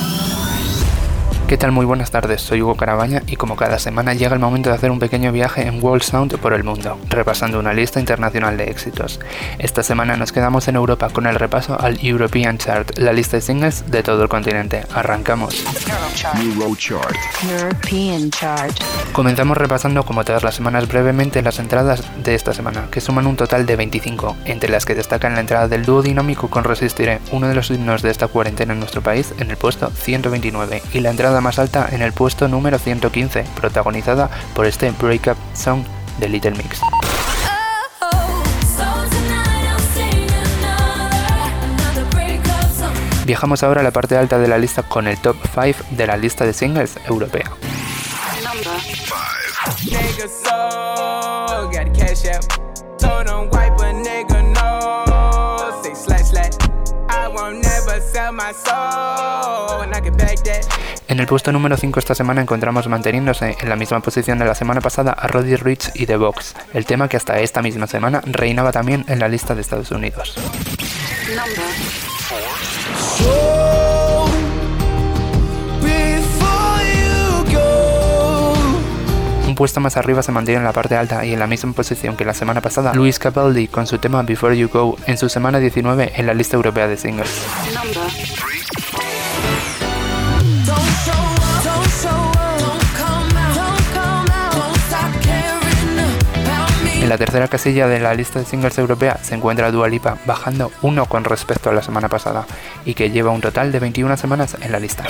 ¿Qué 1.48 1.56
tal? 1.56 1.70
Muy 1.70 1.86
buenas 1.86 2.10
tardes, 2.10 2.42
soy 2.42 2.60
Hugo 2.60 2.74
Carabaña 2.74 3.22
y 3.28 3.36
como 3.36 3.54
cada 3.54 3.78
semana 3.78 4.14
llega 4.14 4.34
el 4.34 4.40
momento 4.40 4.68
de 4.68 4.74
hacer 4.74 4.90
un 4.90 4.98
pequeño 4.98 5.30
viaje 5.30 5.64
en 5.64 5.80
World 5.80 6.02
Sound 6.02 6.38
por 6.38 6.52
el 6.52 6.64
mundo, 6.64 6.98
repasando 7.08 7.60
una 7.60 7.72
lista 7.72 8.00
internacional 8.00 8.56
de 8.56 8.64
éxitos. 8.64 9.20
Esta 9.60 9.84
semana 9.84 10.16
nos 10.16 10.32
quedamos 10.32 10.66
en 10.66 10.74
Europa 10.74 11.08
con 11.08 11.24
el 11.24 11.36
repaso 11.36 11.80
al 11.80 12.04
European 12.04 12.58
Chart, 12.58 12.98
la 12.98 13.12
lista 13.12 13.36
de 13.36 13.42
singles 13.42 13.88
de 13.88 14.02
todo 14.02 14.24
el 14.24 14.28
continente. 14.28 14.82
Arrancamos. 14.92 15.64
European 17.48 18.28
Chart. 18.30 18.76
Comenzamos 19.12 19.56
repasando 19.56 20.02
como 20.02 20.24
todas 20.24 20.42
las 20.42 20.56
semanas 20.56 20.88
brevemente 20.88 21.42
las 21.42 21.60
entradas 21.60 22.02
de 22.24 22.34
esta 22.34 22.54
semana, 22.54 22.88
que 22.90 23.00
suman 23.00 23.28
un 23.28 23.36
total 23.36 23.66
de 23.66 23.76
25, 23.76 24.36
entre 24.46 24.68
las 24.68 24.84
que 24.84 24.96
destacan 24.96 25.34
la 25.34 25.42
entrada 25.42 25.68
del 25.68 25.84
dúo 25.84 26.02
dinámico 26.02 26.50
con 26.50 26.64
Resistiré, 26.64 27.20
uno 27.30 27.46
de 27.46 27.54
los 27.54 27.70
himnos 27.70 28.02
de 28.02 28.10
esta 28.10 28.26
cuarentena 28.26 28.72
en 28.72 28.80
nuestro 28.80 29.00
país, 29.00 29.32
en 29.38 29.48
el 29.48 29.56
puesto 29.56 29.90
129, 29.90 30.82
y 30.92 30.98
la 30.98 31.10
entrada 31.10 31.35
más 31.40 31.58
alta 31.58 31.88
en 31.90 32.02
el 32.02 32.12
puesto 32.12 32.48
número 32.48 32.78
115, 32.78 33.44
protagonizada 33.54 34.30
por 34.54 34.66
este 34.66 34.90
Breakup 34.90 35.36
Song 35.54 35.84
de 36.18 36.28
Little 36.28 36.52
Mix. 36.52 36.80
Viajamos 43.24 43.62
ahora 43.64 43.80
a 43.80 43.84
la 43.84 43.90
parte 43.90 44.16
alta 44.16 44.38
de 44.38 44.46
la 44.46 44.56
lista 44.56 44.84
con 44.84 45.08
el 45.08 45.18
top 45.18 45.36
5 45.52 45.84
de 45.90 46.06
la 46.06 46.16
lista 46.16 46.46
de 46.46 46.52
singles 46.52 46.96
europea. 47.08 47.50
En 61.08 61.20
el 61.20 61.26
puesto 61.26 61.52
número 61.52 61.76
5 61.76 62.00
esta 62.00 62.16
semana 62.16 62.40
encontramos 62.42 62.88
manteniéndose 62.88 63.56
en 63.60 63.68
la 63.68 63.76
misma 63.76 64.00
posición 64.00 64.38
de 64.38 64.44
la 64.44 64.56
semana 64.56 64.80
pasada 64.80 65.12
a 65.12 65.28
Roddy 65.28 65.54
Rich 65.54 65.92
y 65.94 66.06
The 66.06 66.16
Box, 66.16 66.56
el 66.74 66.84
tema 66.84 67.08
que 67.08 67.16
hasta 67.16 67.38
esta 67.38 67.62
misma 67.62 67.86
semana 67.86 68.22
reinaba 68.24 68.72
también 68.72 69.04
en 69.06 69.20
la 69.20 69.28
lista 69.28 69.54
de 69.54 69.60
Estados 69.60 69.92
Unidos. 69.92 70.36
Un 79.46 79.54
puesto 79.54 79.78
más 79.78 79.96
arriba 79.96 80.24
se 80.24 80.32
mantiene 80.32 80.58
en 80.58 80.64
la 80.64 80.72
parte 80.72 80.96
alta 80.96 81.24
y 81.24 81.32
en 81.32 81.38
la 81.38 81.46
misma 81.46 81.72
posición 81.72 82.16
que 82.16 82.24
la 82.24 82.34
semana 82.34 82.60
pasada 82.60 82.92
Luis 82.94 83.20
Capaldi 83.20 83.68
con 83.68 83.86
su 83.86 83.98
tema 83.98 84.22
Before 84.22 84.58
You 84.58 84.68
Go 84.68 84.98
en 85.06 85.16
su 85.16 85.28
semana 85.28 85.60
19 85.60 86.14
en 86.16 86.26
la 86.26 86.34
lista 86.34 86.56
europea 86.56 86.88
de 86.88 86.96
singles. 86.96 87.30
En 97.06 97.10
la 97.10 97.18
tercera 97.18 97.46
casilla 97.46 97.86
de 97.86 98.00
la 98.00 98.14
lista 98.14 98.40
de 98.40 98.44
singles 98.44 98.78
europea 98.78 99.20
se 99.22 99.36
encuentra 99.36 99.70
Dua 99.70 99.86
Lipa 99.86 100.18
bajando 100.26 100.72
uno 100.82 101.06
con 101.06 101.22
respecto 101.22 101.70
a 101.70 101.72
la 101.72 101.80
semana 101.80 102.08
pasada 102.08 102.44
y 102.84 102.94
que 102.94 103.12
lleva 103.12 103.30
un 103.30 103.40
total 103.40 103.70
de 103.70 103.78
21 103.78 104.16
semanas 104.16 104.56
en 104.60 104.72
la 104.72 104.80
lista. 104.80 105.04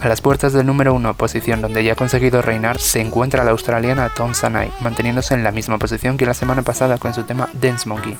A 0.00 0.06
las 0.06 0.20
puertas 0.20 0.52
del 0.52 0.64
número 0.64 0.94
1, 0.94 1.14
posición 1.14 1.60
donde 1.60 1.82
ya 1.82 1.94
ha 1.94 1.96
conseguido 1.96 2.40
reinar, 2.40 2.78
se 2.78 3.00
encuentra 3.00 3.42
la 3.42 3.50
australiana 3.50 4.10
Tom 4.14 4.32
Sanai, 4.32 4.70
manteniéndose 4.80 5.34
en 5.34 5.42
la 5.42 5.50
misma 5.50 5.78
posición 5.78 6.16
que 6.16 6.24
la 6.24 6.34
semana 6.34 6.62
pasada 6.62 6.98
con 6.98 7.14
su 7.14 7.24
tema 7.24 7.48
Dance 7.54 7.88
Monkey, 7.88 8.16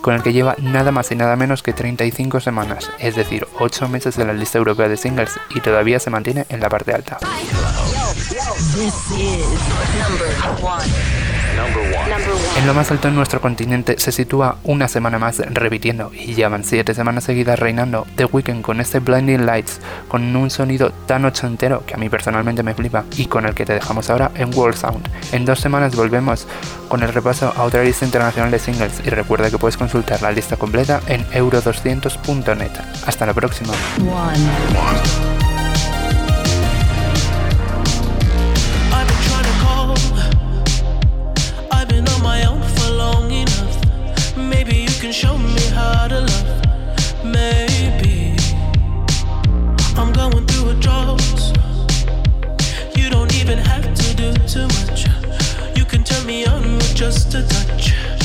con 0.00 0.14
el 0.14 0.22
que 0.22 0.32
lleva 0.32 0.56
nada 0.58 0.90
más 0.90 1.12
y 1.12 1.16
nada 1.16 1.36
menos 1.36 1.62
que 1.62 1.74
35 1.74 2.40
semanas, 2.40 2.90
es 2.98 3.14
decir, 3.14 3.46
8 3.58 3.88
meses 3.88 4.16
de 4.16 4.24
la 4.24 4.32
lista 4.32 4.56
europea 4.56 4.88
de 4.88 4.96
singles 4.96 5.38
y 5.54 5.60
todavía 5.60 6.00
se 6.00 6.08
mantiene 6.08 6.46
en 6.48 6.60
la 6.60 6.70
parte 6.70 6.94
alta. 6.94 7.18
En 12.56 12.66
lo 12.66 12.74
más 12.74 12.90
alto 12.90 13.08
en 13.08 13.14
nuestro 13.14 13.40
continente 13.40 13.96
se 13.98 14.12
sitúa 14.12 14.56
una 14.64 14.88
semana 14.88 15.18
más 15.18 15.38
repitiendo 15.38 16.10
y 16.12 16.34
llevan 16.34 16.64
7 16.64 16.94
semanas 16.94 17.24
seguidas 17.24 17.58
reinando 17.58 18.06
The 18.16 18.24
Weeknd 18.26 18.62
con 18.62 18.80
este 18.80 18.98
Blinding 18.98 19.46
Lights 19.46 19.80
con 20.08 20.34
un 20.34 20.50
sonido 20.50 20.90
tan 21.06 21.24
ochentero 21.24 21.84
que 21.86 21.94
a 21.94 21.96
mí 21.96 22.08
personalmente 22.08 22.62
me 22.62 22.74
flipa 22.74 23.04
y 23.16 23.26
con 23.26 23.46
el 23.46 23.54
que 23.54 23.64
te 23.64 23.74
dejamos 23.74 24.10
ahora 24.10 24.30
en 24.34 24.54
World 24.54 24.76
Sound. 24.76 25.08
En 25.32 25.44
dos 25.44 25.60
semanas 25.60 25.94
volvemos 25.94 26.46
con 26.88 27.02
el 27.02 27.12
repaso 27.12 27.52
a 27.56 27.62
otra 27.62 27.84
lista 27.84 28.04
internacional 28.04 28.50
de 28.50 28.58
singles 28.58 29.00
y 29.04 29.10
recuerda 29.10 29.50
que 29.50 29.58
puedes 29.58 29.76
consultar 29.76 30.20
la 30.22 30.32
lista 30.32 30.56
completa 30.56 31.00
en 31.06 31.24
euro200.net. 31.30 32.70
Hasta 33.06 33.26
la 33.26 33.34
próxima. 33.34 33.72
Me 56.28 56.44
on 56.44 56.74
with 56.74 56.94
just 56.94 57.32
a 57.32 57.42
touch, 57.42 58.17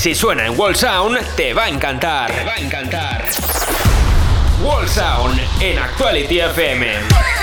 Si 0.00 0.14
suena 0.14 0.46
en 0.46 0.58
Wall 0.58 0.76
Sound, 0.76 1.18
te 1.36 1.52
va 1.52 1.64
a 1.64 1.68
encantar. 1.68 2.30
Te 2.32 2.44
va 2.44 2.54
a 2.54 2.58
encantar. 2.58 3.28
Wall 4.62 4.88
Sound 4.88 5.40
en 5.60 5.78
Actuality 5.78 6.40
FM. 6.40 7.37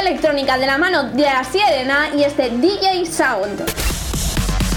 electrónica 0.00 0.58
de 0.58 0.66
la 0.66 0.78
mano 0.78 1.04
de 1.04 1.22
la 1.22 1.44
Sirena 1.44 2.10
y 2.16 2.24
este 2.24 2.50
DJ 2.50 3.06
Sound. 3.06 3.62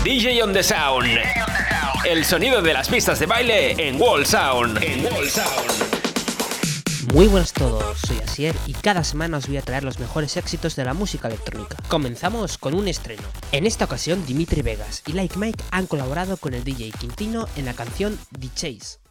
DJ 0.04 0.44
on 0.44 0.54
the 0.54 0.64
Sound. 0.64 1.08
El 2.06 2.26
sonido 2.26 2.62
de 2.62 2.74
las 2.74 2.90
pistas 2.90 3.20
de 3.20 3.26
baile 3.26 3.76
en 3.78 4.00
Wall 4.00 4.26
Sound. 4.26 4.82
En 4.84 5.06
Wall 5.06 5.30
Sound. 5.30 5.96
Muy 7.14 7.28
buenas 7.28 7.52
a 7.52 7.60
todos, 7.60 7.98
soy 8.06 8.18
Asier 8.18 8.56
y 8.66 8.74
cada 8.74 9.04
semana 9.04 9.38
os 9.38 9.48
voy 9.48 9.58
a 9.58 9.62
traer 9.62 9.84
los 9.84 10.00
mejores 10.00 10.36
éxitos 10.38 10.76
de 10.76 10.84
la 10.84 10.94
música 10.94 11.28
electrónica. 11.28 11.78
Comenzamos 11.88 12.58
con 12.58 12.76
un 12.76 12.88
estreno. 12.88 13.24
En 13.52 13.66
esta 13.66 13.86
ocasión, 13.86 14.26
Dimitri 14.26 14.62
Vegas 14.62 15.02
y 15.08 15.14
Like 15.14 15.38
Mike 15.38 15.64
han 15.72 15.88
colaborado 15.88 16.38
con 16.38 16.54
el 16.54 16.64
DJ 16.64 16.92
Quintino 16.92 17.48
en 17.56 17.66
la 17.66 17.74
canción 17.74 18.20
The 18.38 18.50
Chase. 18.54 19.05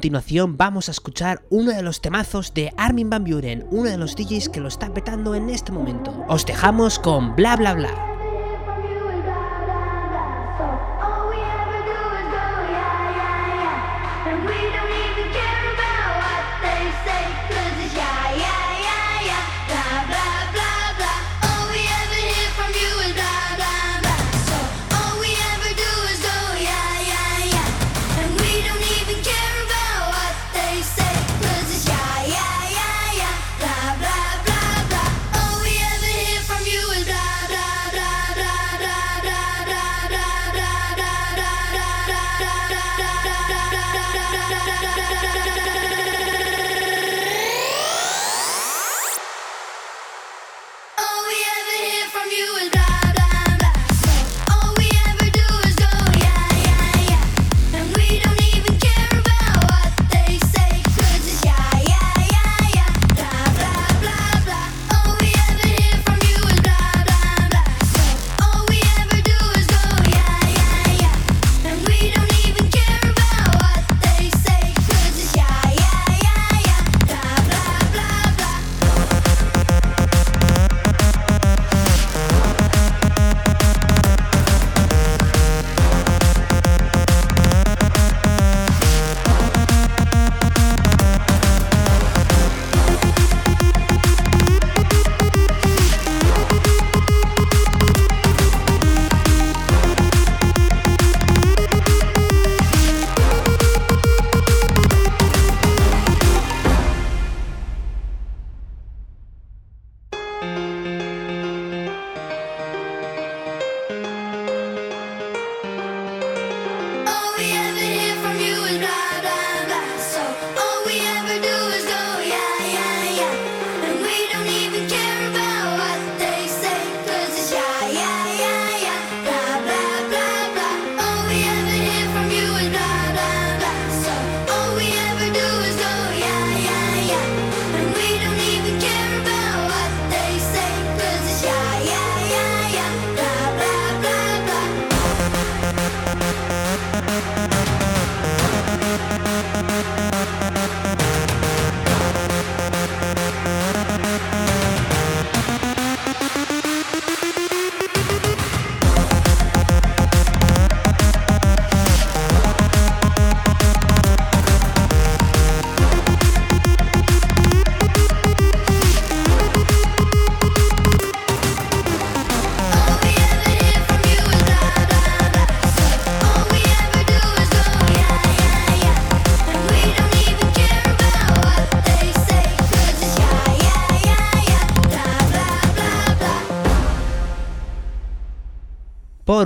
continuación 0.00 0.56
vamos 0.56 0.88
a 0.88 0.92
escuchar 0.92 1.42
uno 1.50 1.72
de 1.72 1.82
los 1.82 2.00
temazos 2.00 2.54
de 2.54 2.72
Armin 2.78 3.10
Van 3.10 3.22
Buren, 3.22 3.66
uno 3.70 3.90
de 3.90 3.98
los 3.98 4.16
DJs 4.16 4.48
que 4.48 4.60
lo 4.60 4.68
está 4.68 4.94
petando 4.94 5.34
en 5.34 5.50
este 5.50 5.72
momento. 5.72 6.24
Os 6.26 6.46
dejamos 6.46 6.98
con 6.98 7.36
bla 7.36 7.54
bla 7.54 7.74
bla. 7.74 8.09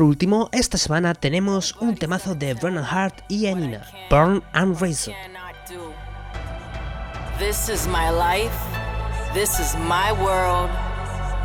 último, 0.04 0.48
esta 0.52 0.78
semana 0.78 1.14
tenemos 1.14 1.74
un 1.80 1.96
temazo 1.96 2.34
de 2.34 2.54
Brennan 2.54 2.84
Hart 2.84 3.22
y 3.28 3.46
Emina, 3.46 3.82
Burn 4.10 4.42
and 4.52 4.80
Razor. 4.80 5.14
This 7.38 7.68
is 7.68 7.86
my 7.88 8.10
life, 8.10 8.54
this 9.34 9.58
is 9.58 9.74
my 9.88 10.12
world, 10.22 10.70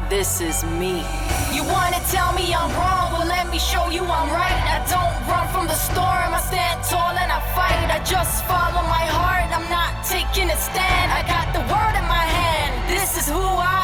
this 0.10 0.42
is 0.42 0.64
me. 0.64 1.04
You 1.52 1.64
wanna 1.64 2.00
tell 2.12 2.32
me 2.34 2.54
I'm 2.54 2.70
wrong? 2.78 3.14
Well, 3.18 3.28
let 3.28 3.50
me 3.50 3.58
show 3.58 3.90
you 3.90 4.04
I'm 4.04 4.30
right. 4.30 4.60
I 4.70 4.86
don't 4.86 5.28
run 5.28 5.48
from 5.50 5.68
the 5.68 5.74
storm, 5.74 6.34
I 6.34 6.40
stand 6.40 6.84
tall 6.86 7.18
and 7.18 7.32
I 7.32 7.42
fight. 7.56 7.90
I 7.90 8.00
just 8.04 8.46
follow 8.46 8.84
my 8.88 9.06
heart, 9.18 9.50
I'm 9.50 9.68
not 9.70 10.06
taking 10.06 10.50
a 10.50 10.58
stand. 10.58 11.12
I 11.12 11.24
got 11.26 11.54
the 11.54 11.62
word 11.62 11.96
in 11.98 12.06
my 12.08 12.26
hand, 12.26 12.90
this 12.90 13.18
is 13.18 13.28
who 13.30 13.40
I 13.40 13.74
am. 13.74 13.79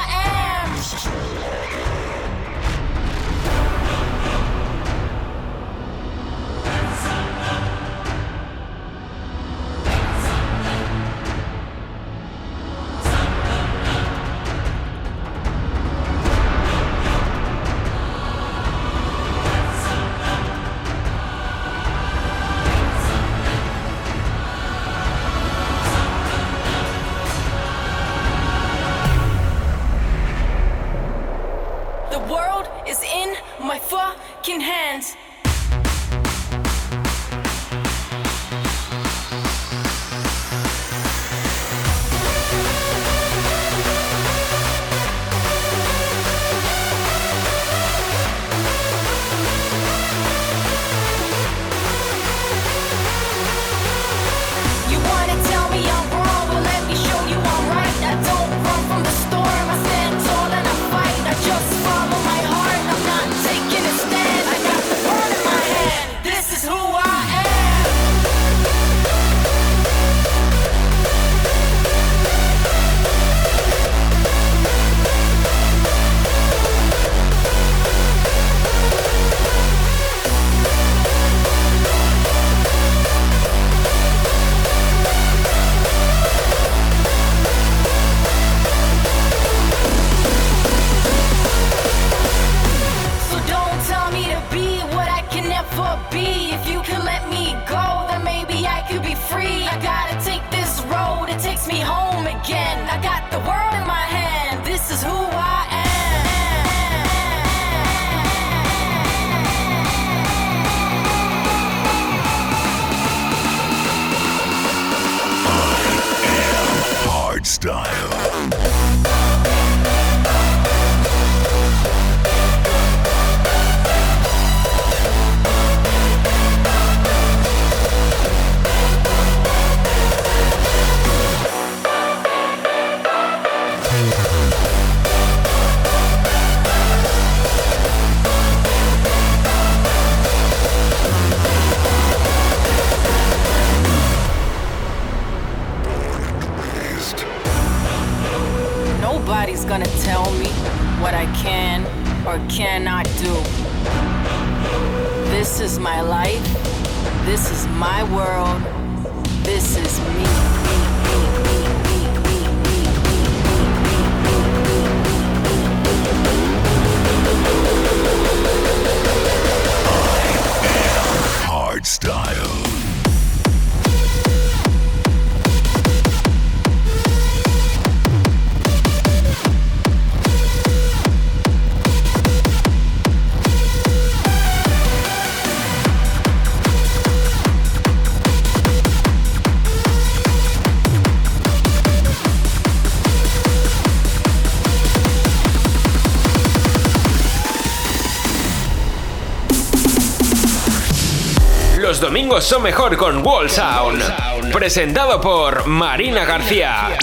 Algo 202.36 202.45
son 202.45 202.63
mejor 202.63 202.97
con 202.97 203.25
Wall 203.25 203.49
Sound. 203.49 204.03
Presentado 204.51 205.21
por 205.21 205.65
Marina 205.67 206.25
García. 206.25 206.97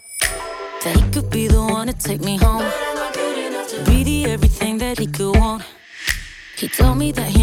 That 0.83 0.95
he 0.95 1.03
could 1.11 1.29
be 1.29 1.47
the 1.47 1.61
one 1.61 1.85
to 1.85 1.93
take 1.93 2.21
me 2.21 2.37
home. 2.37 2.65
To 3.69 3.91
Be 3.91 4.03
the 4.03 4.31
everything 4.31 4.79
that 4.79 4.97
he 4.97 5.05
could 5.05 5.37
want. 5.37 5.63
He 6.57 6.67
told 6.67 6.97
me 6.97 7.11
that 7.11 7.27
he 7.27 7.42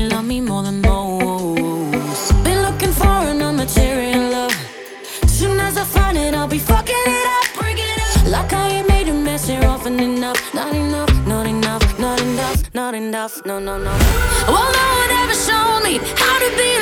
off. 13.31 13.45
No, 13.45 13.59
no, 13.59 13.78
no. 13.78 13.91
Well, 14.49 14.72
no 14.72 14.87
one 15.01 15.11
ever 15.22 15.35
showed 15.35 15.81
me 15.83 15.99
how 16.16 16.39
to 16.39 16.57
be 16.57 16.80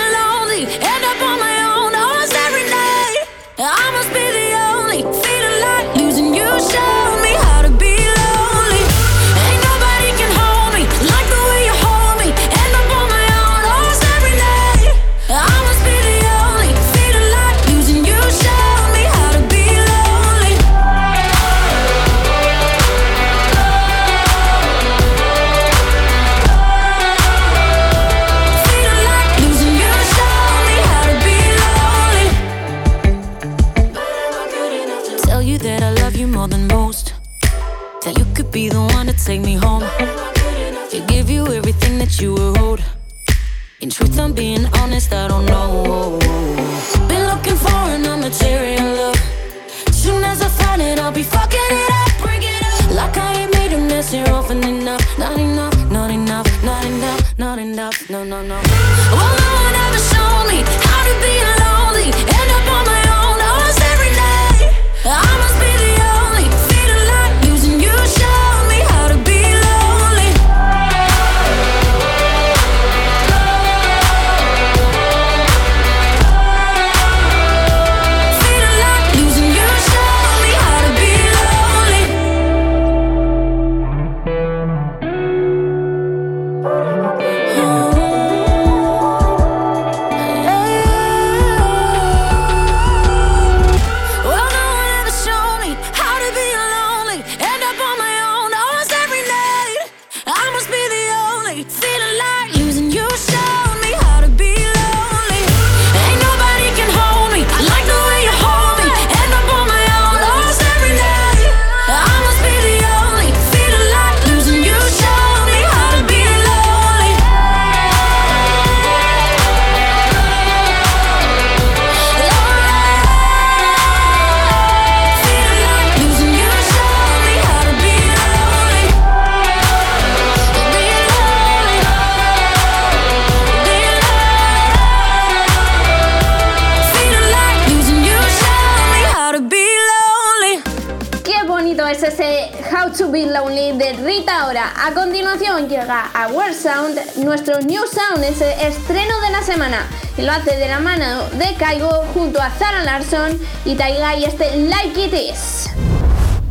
Big 143.18 143.32
Lonely 143.32 143.72
de 143.76 143.94
Rita 143.94 144.46
Ora. 144.46 144.72
A 144.76 144.92
continuación 144.94 145.68
llega 145.68 146.08
a 146.14 146.28
World 146.28 146.54
Sound, 146.54 147.00
nuestro 147.16 147.58
New 147.62 147.82
Sound, 147.84 148.22
es 148.22 148.40
el 148.40 148.52
estreno 148.60 149.20
de 149.22 149.30
la 149.30 149.42
semana. 149.42 149.88
Y 150.16 150.22
lo 150.22 150.30
hace 150.30 150.56
de 150.56 150.68
la 150.68 150.78
mano 150.78 151.24
de 151.30 151.52
Kaigo 151.56 152.04
junto 152.14 152.40
a 152.40 152.48
Zara 152.50 152.84
Larson 152.84 153.36
y 153.64 153.74
Taiga 153.74 154.14
y 154.14 154.24
este 154.24 154.56
Like 154.68 155.06
It 155.06 155.14
Is. 155.14 155.68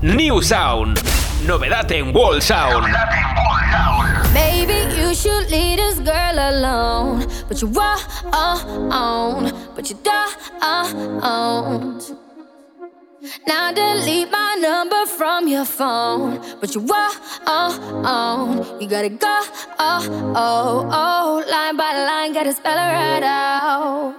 New 0.02 0.42
Sound, 0.42 1.00
novedad 1.46 1.90
en 1.90 2.14
World 2.14 2.42
Sound. 2.42 2.86
Baby, 4.34 4.94
you 5.02 5.16
should 5.16 5.50
leave 5.50 5.78
this 5.78 6.00
girl 6.00 6.38
alone. 6.38 7.26
But 7.48 7.62
you 7.62 7.72
on, 8.34 9.54
but 9.74 9.90
you. 9.90 9.96
Now 13.48 13.72
delete 13.72 14.32
my 14.32 14.56
number 14.60 15.06
from 15.06 15.48
your 15.48 15.66
phone. 15.66 16.42
But 16.60 16.76
you 16.76 16.82
were 16.82 17.12
on. 17.46 18.82
You 18.82 18.88
gotta 18.88 19.10
go, 19.10 19.42
oh, 19.80 20.34
oh, 20.36 20.90
oh. 20.92 21.44
Line 21.50 21.78
by 21.78 21.94
line, 21.94 22.34
gotta 22.34 22.54
spell 22.54 22.78
it 22.78 22.92
right 22.94 23.24
out. 23.24 24.16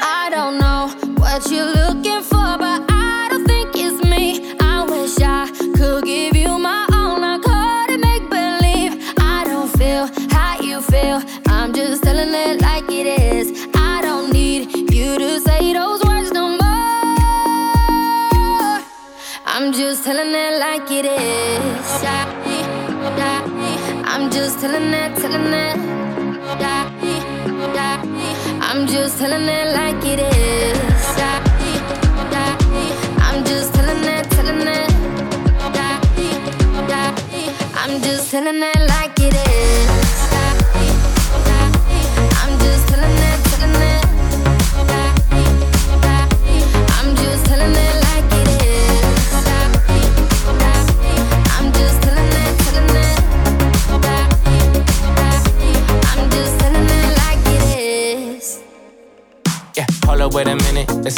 I 0.00 0.30
don't 0.30 0.58
know 0.58 0.88
what 1.20 1.50
you're 1.50 1.72
looking 1.72 2.22
for. 2.22 2.37
it 20.98 21.06
is. 21.06 22.02
I'm 24.10 24.30
just 24.30 24.60
telling 24.60 24.90
that, 24.90 25.16
telling 25.16 25.50
that. 25.50 25.78
I'm 28.60 28.86
just 28.86 29.18
telling 29.18 29.48
it 29.48 29.74
like 29.74 30.04
it 30.04 30.20
is. 30.20 31.18
I'm 33.26 33.44
just 33.44 33.74
telling 33.74 34.02
that, 34.02 34.30
telling 34.30 34.64
that. 34.64 34.90
I'm 37.76 38.00
just 38.02 38.30
telling 38.30 38.62
it 38.62 38.80
like 38.88 39.20
it 39.20 39.34
is. 39.34 39.47
es 61.08 61.17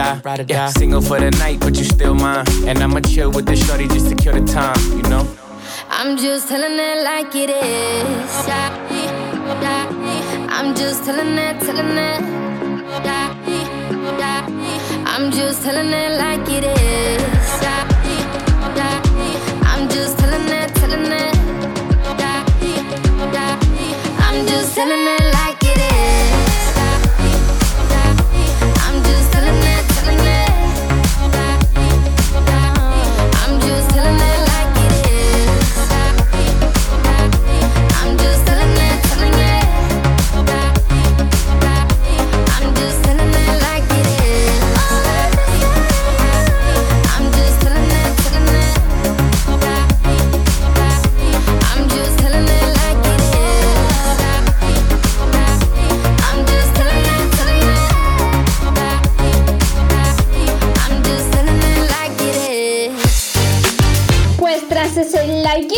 Ride 0.01 0.39
or 0.39 0.45
yeah. 0.47 0.67
Single 0.67 1.01
for 1.01 1.19
the 1.19 1.29
night, 1.31 1.59
but 1.59 1.77
you 1.77 1.83
still 1.83 2.15
mine. 2.15 2.45
And 2.65 2.79
I'ma 2.79 3.01
chill 3.01 3.31
with 3.31 3.45
the 3.45 3.55
shorty 3.55 3.87
just 3.87 4.09
to 4.09 4.15
kill 4.15 4.33
the 4.33 4.45
time, 4.51 4.75
you 4.97 5.03
know. 5.03 5.27
I'm 5.89 6.17
just 6.17 6.47
telling 6.49 6.77
it 6.79 7.03
like 7.03 7.35
it 7.35 7.49
is. 7.49 8.47
I'm 10.57 10.75
just 10.75 11.03
telling 11.05 11.37
it, 11.37 11.59
telling 11.61 11.97
it. 11.97 12.21
I'm 15.13 15.31
just 15.31 15.61
telling 15.63 15.93
it 16.01 16.17
like 16.17 16.49
it 16.49 16.63
is. 16.63 17.21
I'm 19.71 19.89
just 19.89 20.17
telling 20.17 20.47
it, 20.59 20.75
telling 20.75 21.11
it. 21.11 21.35
I'm 24.25 24.47
just 24.47 24.75
telling 24.75 25.07
it 25.15 25.20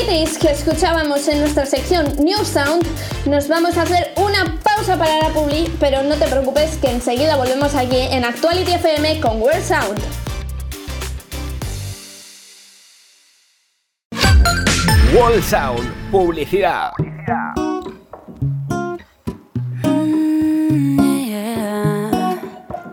Is 0.09 0.37
que 0.37 0.51
escuchábamos 0.51 1.27
en 1.27 1.39
nuestra 1.39 1.65
sección 1.65 2.05
New 2.19 2.43
Sound, 2.43 2.85
nos 3.25 3.47
vamos 3.47 3.77
a 3.77 3.83
hacer 3.83 4.13
una 4.17 4.59
pausa 4.61 4.97
para 4.97 5.17
la 5.17 5.29
publi, 5.29 5.71
pero 5.79 6.03
no 6.03 6.15
te 6.15 6.25
preocupes 6.27 6.77
que 6.77 6.89
enseguida 6.89 7.37
volvemos 7.37 7.73
aquí 7.73 7.99
en 7.99 8.25
Actuality 8.25 8.73
FM 8.73 9.21
con 9.21 9.41
World 9.41 9.63
Sound. 9.63 10.01
Wall 15.15 15.41
Sound, 15.41 16.11
publicidad. 16.11 16.91
Yeah, 17.27 17.53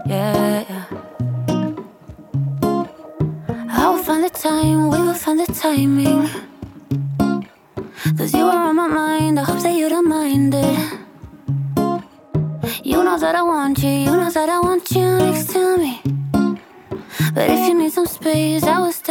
yeah, 0.06 0.64
yeah. 0.66 0.86
I 3.68 3.88
will 3.88 4.02
find 4.02 4.24
the 4.24 4.30
time, 4.30 4.88
we 4.90 4.98
will 4.98 5.14
find 5.14 5.40
the 5.40 5.52
timing. 5.52 6.49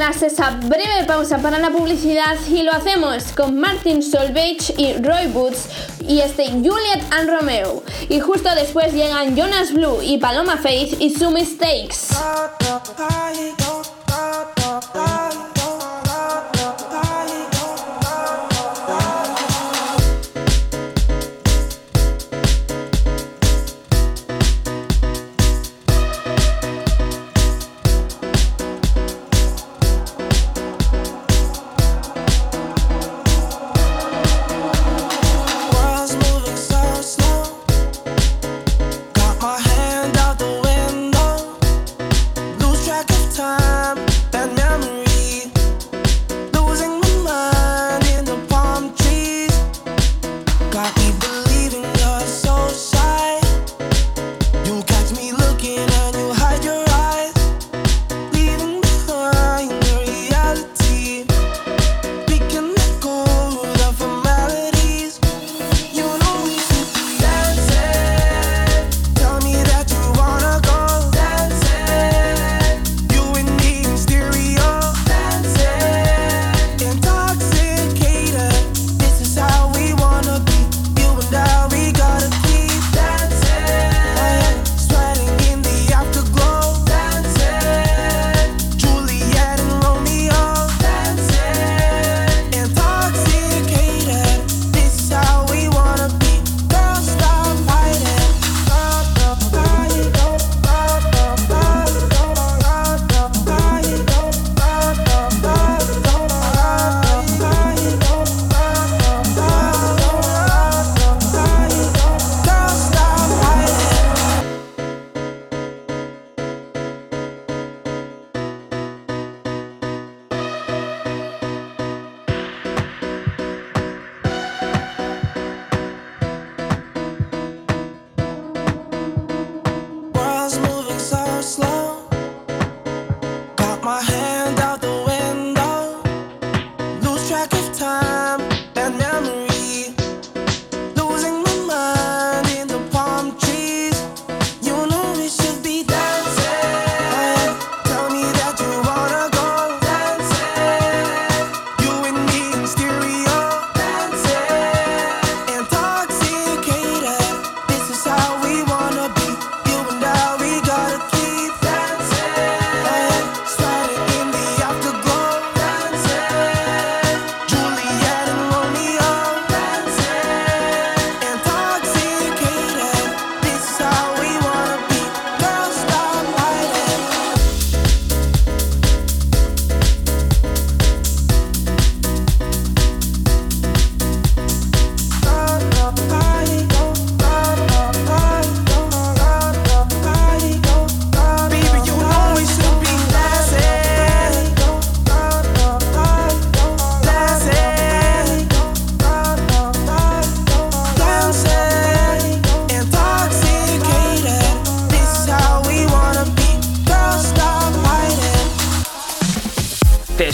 tras 0.00 0.22
esa 0.22 0.52
breve 0.52 1.04
pausa 1.06 1.36
para 1.42 1.58
la 1.58 1.68
publicidad 1.68 2.34
y 2.48 2.62
lo 2.62 2.72
hacemos 2.72 3.32
con 3.36 3.60
Martin 3.60 4.02
Solveig 4.02 4.56
y 4.78 4.94
Roy 4.94 5.26
Boots 5.26 5.68
y 6.08 6.20
este 6.20 6.46
Juliet 6.46 7.02
and 7.10 7.28
Romeo. 7.28 7.82
Y 8.08 8.18
justo 8.18 8.48
después 8.54 8.94
llegan 8.94 9.36
Jonas 9.36 9.74
Blue 9.74 9.98
y 10.02 10.16
Paloma 10.16 10.56
Faith 10.56 10.98
y 11.00 11.10
Su 11.10 11.30
Mistakes. 11.30 12.16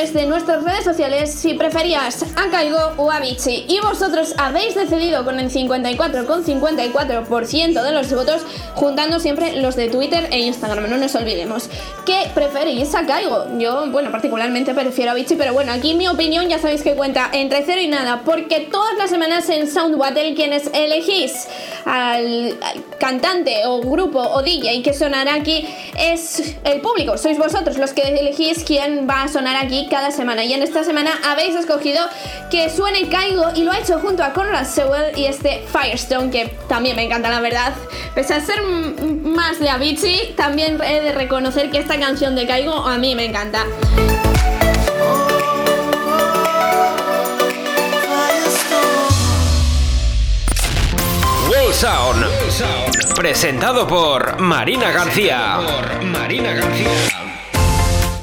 de 0.00 0.24
nuestras 0.24 0.64
redes 0.64 0.82
sociales 0.82 1.30
si 1.30 1.52
preferías 1.52 2.24
a 2.34 2.48
Kaigo 2.50 2.94
o 2.96 3.12
a 3.12 3.20
Bichi 3.20 3.66
y 3.68 3.80
vosotros 3.80 4.32
habéis 4.38 4.74
decidido 4.74 5.26
con 5.26 5.38
el 5.38 5.50
54,54% 5.50 7.82
de 7.82 7.92
los 7.92 8.10
votos 8.10 8.40
juntando 8.74 9.20
siempre 9.20 9.60
los 9.60 9.76
de 9.76 9.88
Twitter 9.88 10.26
e 10.30 10.38
Instagram, 10.38 10.88
no 10.88 10.96
nos 10.96 11.14
olvidemos. 11.14 11.68
¿Qué 12.06 12.30
preferís 12.34 12.94
a 12.94 13.04
Kaigo? 13.04 13.58
Yo, 13.58 13.90
bueno, 13.90 14.10
particularmente 14.10 14.72
prefiero 14.72 15.10
a 15.10 15.14
Bichi, 15.14 15.36
pero 15.36 15.52
bueno, 15.52 15.70
aquí 15.70 15.92
mi 15.92 16.08
opinión 16.08 16.48
ya 16.48 16.58
sabéis 16.58 16.82
que 16.82 16.94
cuenta 16.94 17.28
entre 17.34 17.62
cero 17.66 17.82
y 17.82 17.88
nada, 17.88 18.22
porque 18.24 18.68
todas 18.72 18.96
las 18.96 19.10
semanas 19.10 19.50
en 19.50 19.70
Sound 19.70 19.98
Battle 19.98 20.34
quienes 20.34 20.70
elegís 20.72 21.46
al 21.84 22.58
cantante 22.98 23.66
o 23.66 23.82
grupo 23.82 24.18
o 24.18 24.42
DJ 24.42 24.82
que 24.82 24.94
sonará 24.94 25.34
aquí 25.34 25.68
es 26.00 26.56
el 26.64 26.80
público, 26.80 27.18
sois 27.18 27.38
vosotros 27.38 27.76
los 27.78 27.92
que 27.92 28.02
elegís 28.02 28.64
quién 28.64 29.06
va 29.08 29.22
a 29.22 29.28
sonar 29.28 29.56
aquí 29.56 29.88
cada 29.90 30.10
semana. 30.10 30.44
Y 30.44 30.52
en 30.52 30.62
esta 30.62 30.84
semana 30.84 31.12
habéis 31.26 31.54
escogido 31.54 32.04
que 32.50 32.70
suene 32.70 33.08
Caigo 33.08 33.50
y 33.54 33.64
lo 33.64 33.72
ha 33.72 33.78
hecho 33.78 33.98
junto 34.00 34.22
a 34.22 34.32
Conrad 34.32 34.66
Sewell 34.66 35.16
y 35.16 35.26
este 35.26 35.62
Firestone, 35.72 36.30
que 36.30 36.46
también 36.68 36.96
me 36.96 37.04
encanta 37.04 37.30
la 37.30 37.40
verdad. 37.40 37.74
Pese 38.14 38.34
a 38.34 38.40
ser 38.40 38.62
más 38.62 39.60
de 39.60 39.68
Avicii, 39.68 40.34
también 40.36 40.80
he 40.82 41.00
de 41.00 41.12
reconocer 41.12 41.70
que 41.70 41.78
esta 41.78 41.98
canción 41.98 42.34
de 42.34 42.46
Caigo 42.46 42.74
a 42.74 42.98
mí 42.98 43.14
me 43.14 43.26
encanta. 43.26 43.64
Sound. 51.80 52.26
Presentado 53.16 53.86
por 53.86 54.38
Marina 54.38 54.90
García. 54.90 55.60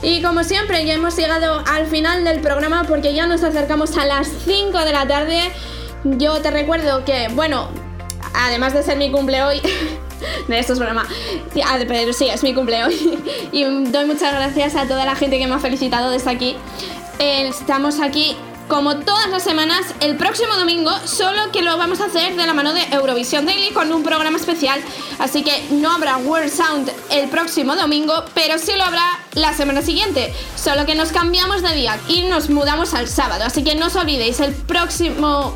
Y 0.03 0.22
como 0.22 0.43
siempre, 0.43 0.86
ya 0.86 0.93
hemos 0.93 1.18
llegado 1.18 1.64
al 1.66 1.88
final 1.88 2.24
del 2.24 2.39
programa 2.41 2.84
porque 2.84 3.16
ya 3.16 3.26
nos 3.26 3.41
acercamos 3.41 3.97
a 3.97 4.05
las 4.05 4.28
5 4.45 4.78
de 4.78 4.91
la 4.93 5.08
tarde. 5.08 5.39
Yo 6.03 6.39
te 6.39 6.51
recuerdo 6.51 7.03
que, 7.03 7.30
bueno, 7.30 7.70
además 8.36 8.76
de 8.76 8.84
ser 8.84 8.95
mi 8.97 9.10
cumple 9.10 9.41
hoy, 9.41 9.60
de 10.47 10.60
esto 10.60 10.74
es 10.74 10.80
broma, 10.80 11.08
Sí, 11.51 11.62
ah, 11.66 11.80
pero 11.88 12.14
sí, 12.14 12.30
es 12.30 12.43
mi 12.43 12.53
cumple 12.53 12.84
hoy. 12.84 13.18
Y 13.51 13.64
doy 13.64 14.05
muchas 14.05 14.36
gracias 14.36 14.76
a 14.76 14.88
toda 14.88 15.03
la 15.03 15.16
gente 15.16 15.39
que 15.39 15.47
me 15.47 15.55
ha 15.55 15.60
felicitado 15.60 16.12
desde 16.12 16.30
aquí. 16.30 16.55
Eh, 17.18 17.47
Estamos 17.47 18.01
aquí 18.01 18.38
como 18.68 18.97
todas 18.97 19.30
las 19.30 19.43
semanas 19.43 19.86
el 20.01 20.18
próximo 20.18 20.55
domingo, 20.55 20.91
solo 21.05 21.51
que 21.51 21.61
lo 21.61 21.78
vamos 21.78 22.01
a 22.01 22.05
hacer 22.05 22.36
de 22.36 22.45
la 22.45 22.53
mano 22.53 22.74
de 22.74 22.84
Eurovisión 22.91 23.45
Daily 23.45 23.72
con 23.72 23.91
un 23.91 24.03
programa 24.03 24.38
especial. 24.38 24.82
Así 25.20 25.43
que 25.43 25.63
no 25.72 25.91
habrá 25.91 26.18
World 26.18 26.51
Sound 26.51 26.91
el 27.09 27.30
próximo 27.30 27.76
domingo, 27.76 28.26
pero 28.34 28.57
sí 28.59 28.74
lo 28.76 28.84
habrá 28.84 29.20
la 29.34 29.53
semana 29.53 29.82
siguiente. 29.82 30.34
Solo 30.55 30.86
que 30.86 30.95
nos 30.95 31.11
cambiamos 31.11 31.61
de 31.61 31.73
día 31.75 31.97
y 32.07 32.23
nos 32.23 32.49
mudamos 32.49 32.93
al 32.93 33.07
sábado. 33.07 33.43
Así 33.45 33.63
que 33.63 33.75
no 33.75 33.88
os 33.88 33.95
olvidéis, 33.95 34.39
el 34.39 34.53
próximo, 34.53 35.55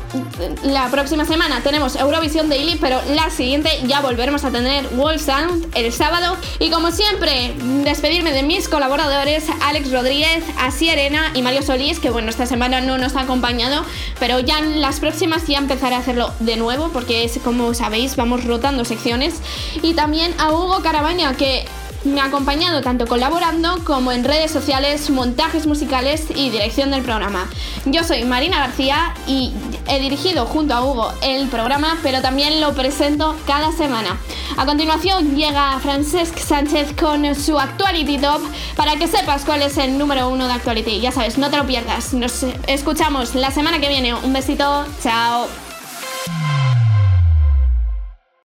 la 0.62 0.88
próxima 0.88 1.24
semana 1.24 1.62
tenemos 1.62 1.96
Eurovisión 1.96 2.48
Daily, 2.48 2.78
pero 2.80 3.00
la 3.14 3.30
siguiente 3.30 3.70
ya 3.86 4.00
volveremos 4.00 4.44
a 4.44 4.50
tener 4.50 4.86
World 4.94 5.20
Sound 5.20 5.66
el 5.74 5.92
sábado. 5.92 6.36
Y 6.58 6.70
como 6.70 6.90
siempre, 6.90 7.54
despedirme 7.84 8.32
de 8.32 8.42
mis 8.42 8.68
colaboradores, 8.68 9.44
Alex 9.62 9.90
Rodríguez, 9.90 10.44
Así 10.58 10.88
Arena 10.88 11.32
y 11.34 11.42
Mario 11.42 11.62
Solís, 11.62 11.98
que 11.98 12.10
bueno, 12.10 12.30
esta 12.30 12.46
semana 12.46 12.80
no 12.80 12.98
nos 12.98 13.16
ha 13.16 13.22
acompañado, 13.22 13.84
pero 14.18 14.38
ya 14.40 14.58
en 14.58 14.80
las 14.80 15.00
próximas 15.00 15.46
ya 15.46 15.58
empezaré 15.58 15.96
a 15.96 15.98
hacerlo 15.98 16.32
de 16.40 16.56
nuevo, 16.56 16.90
porque 16.92 17.24
es 17.24 17.38
como 17.42 17.74
sabéis, 17.74 18.16
vamos 18.16 18.44
rotando 18.44 18.84
secciones. 18.84 19.34
Y 19.82 19.94
también 19.94 20.34
a 20.38 20.52
Hugo 20.52 20.82
Carabaña, 20.82 21.34
que 21.36 21.64
me 22.04 22.20
ha 22.20 22.24
acompañado 22.26 22.80
tanto 22.80 23.06
colaborando 23.06 23.82
como 23.84 24.12
en 24.12 24.24
redes 24.24 24.50
sociales, 24.50 25.10
montajes 25.10 25.66
musicales 25.66 26.26
y 26.34 26.50
dirección 26.50 26.90
del 26.90 27.02
programa. 27.02 27.48
Yo 27.84 28.04
soy 28.04 28.24
Marina 28.24 28.58
García 28.58 29.14
y 29.26 29.52
he 29.88 30.00
dirigido 30.00 30.46
junto 30.46 30.74
a 30.74 30.84
Hugo 30.84 31.12
el 31.22 31.48
programa, 31.48 31.98
pero 32.02 32.20
también 32.20 32.60
lo 32.60 32.74
presento 32.74 33.36
cada 33.46 33.72
semana. 33.72 34.18
A 34.56 34.66
continuación 34.66 35.36
llega 35.36 35.78
Francesc 35.80 36.36
Sánchez 36.38 36.94
con 36.98 37.34
su 37.34 37.58
Actuality 37.58 38.18
Top 38.18 38.40
para 38.76 38.96
que 38.96 39.08
sepas 39.08 39.44
cuál 39.44 39.62
es 39.62 39.78
el 39.78 39.98
número 39.98 40.28
uno 40.28 40.46
de 40.46 40.54
Actuality. 40.54 41.00
Ya 41.00 41.12
sabes, 41.12 41.38
no 41.38 41.50
te 41.50 41.56
lo 41.56 41.66
pierdas. 41.66 42.12
Nos 42.12 42.44
escuchamos 42.66 43.34
la 43.34 43.50
semana 43.50 43.78
que 43.78 43.88
viene. 43.88 44.14
Un 44.14 44.32
besito, 44.32 44.84
chao. 45.02 45.46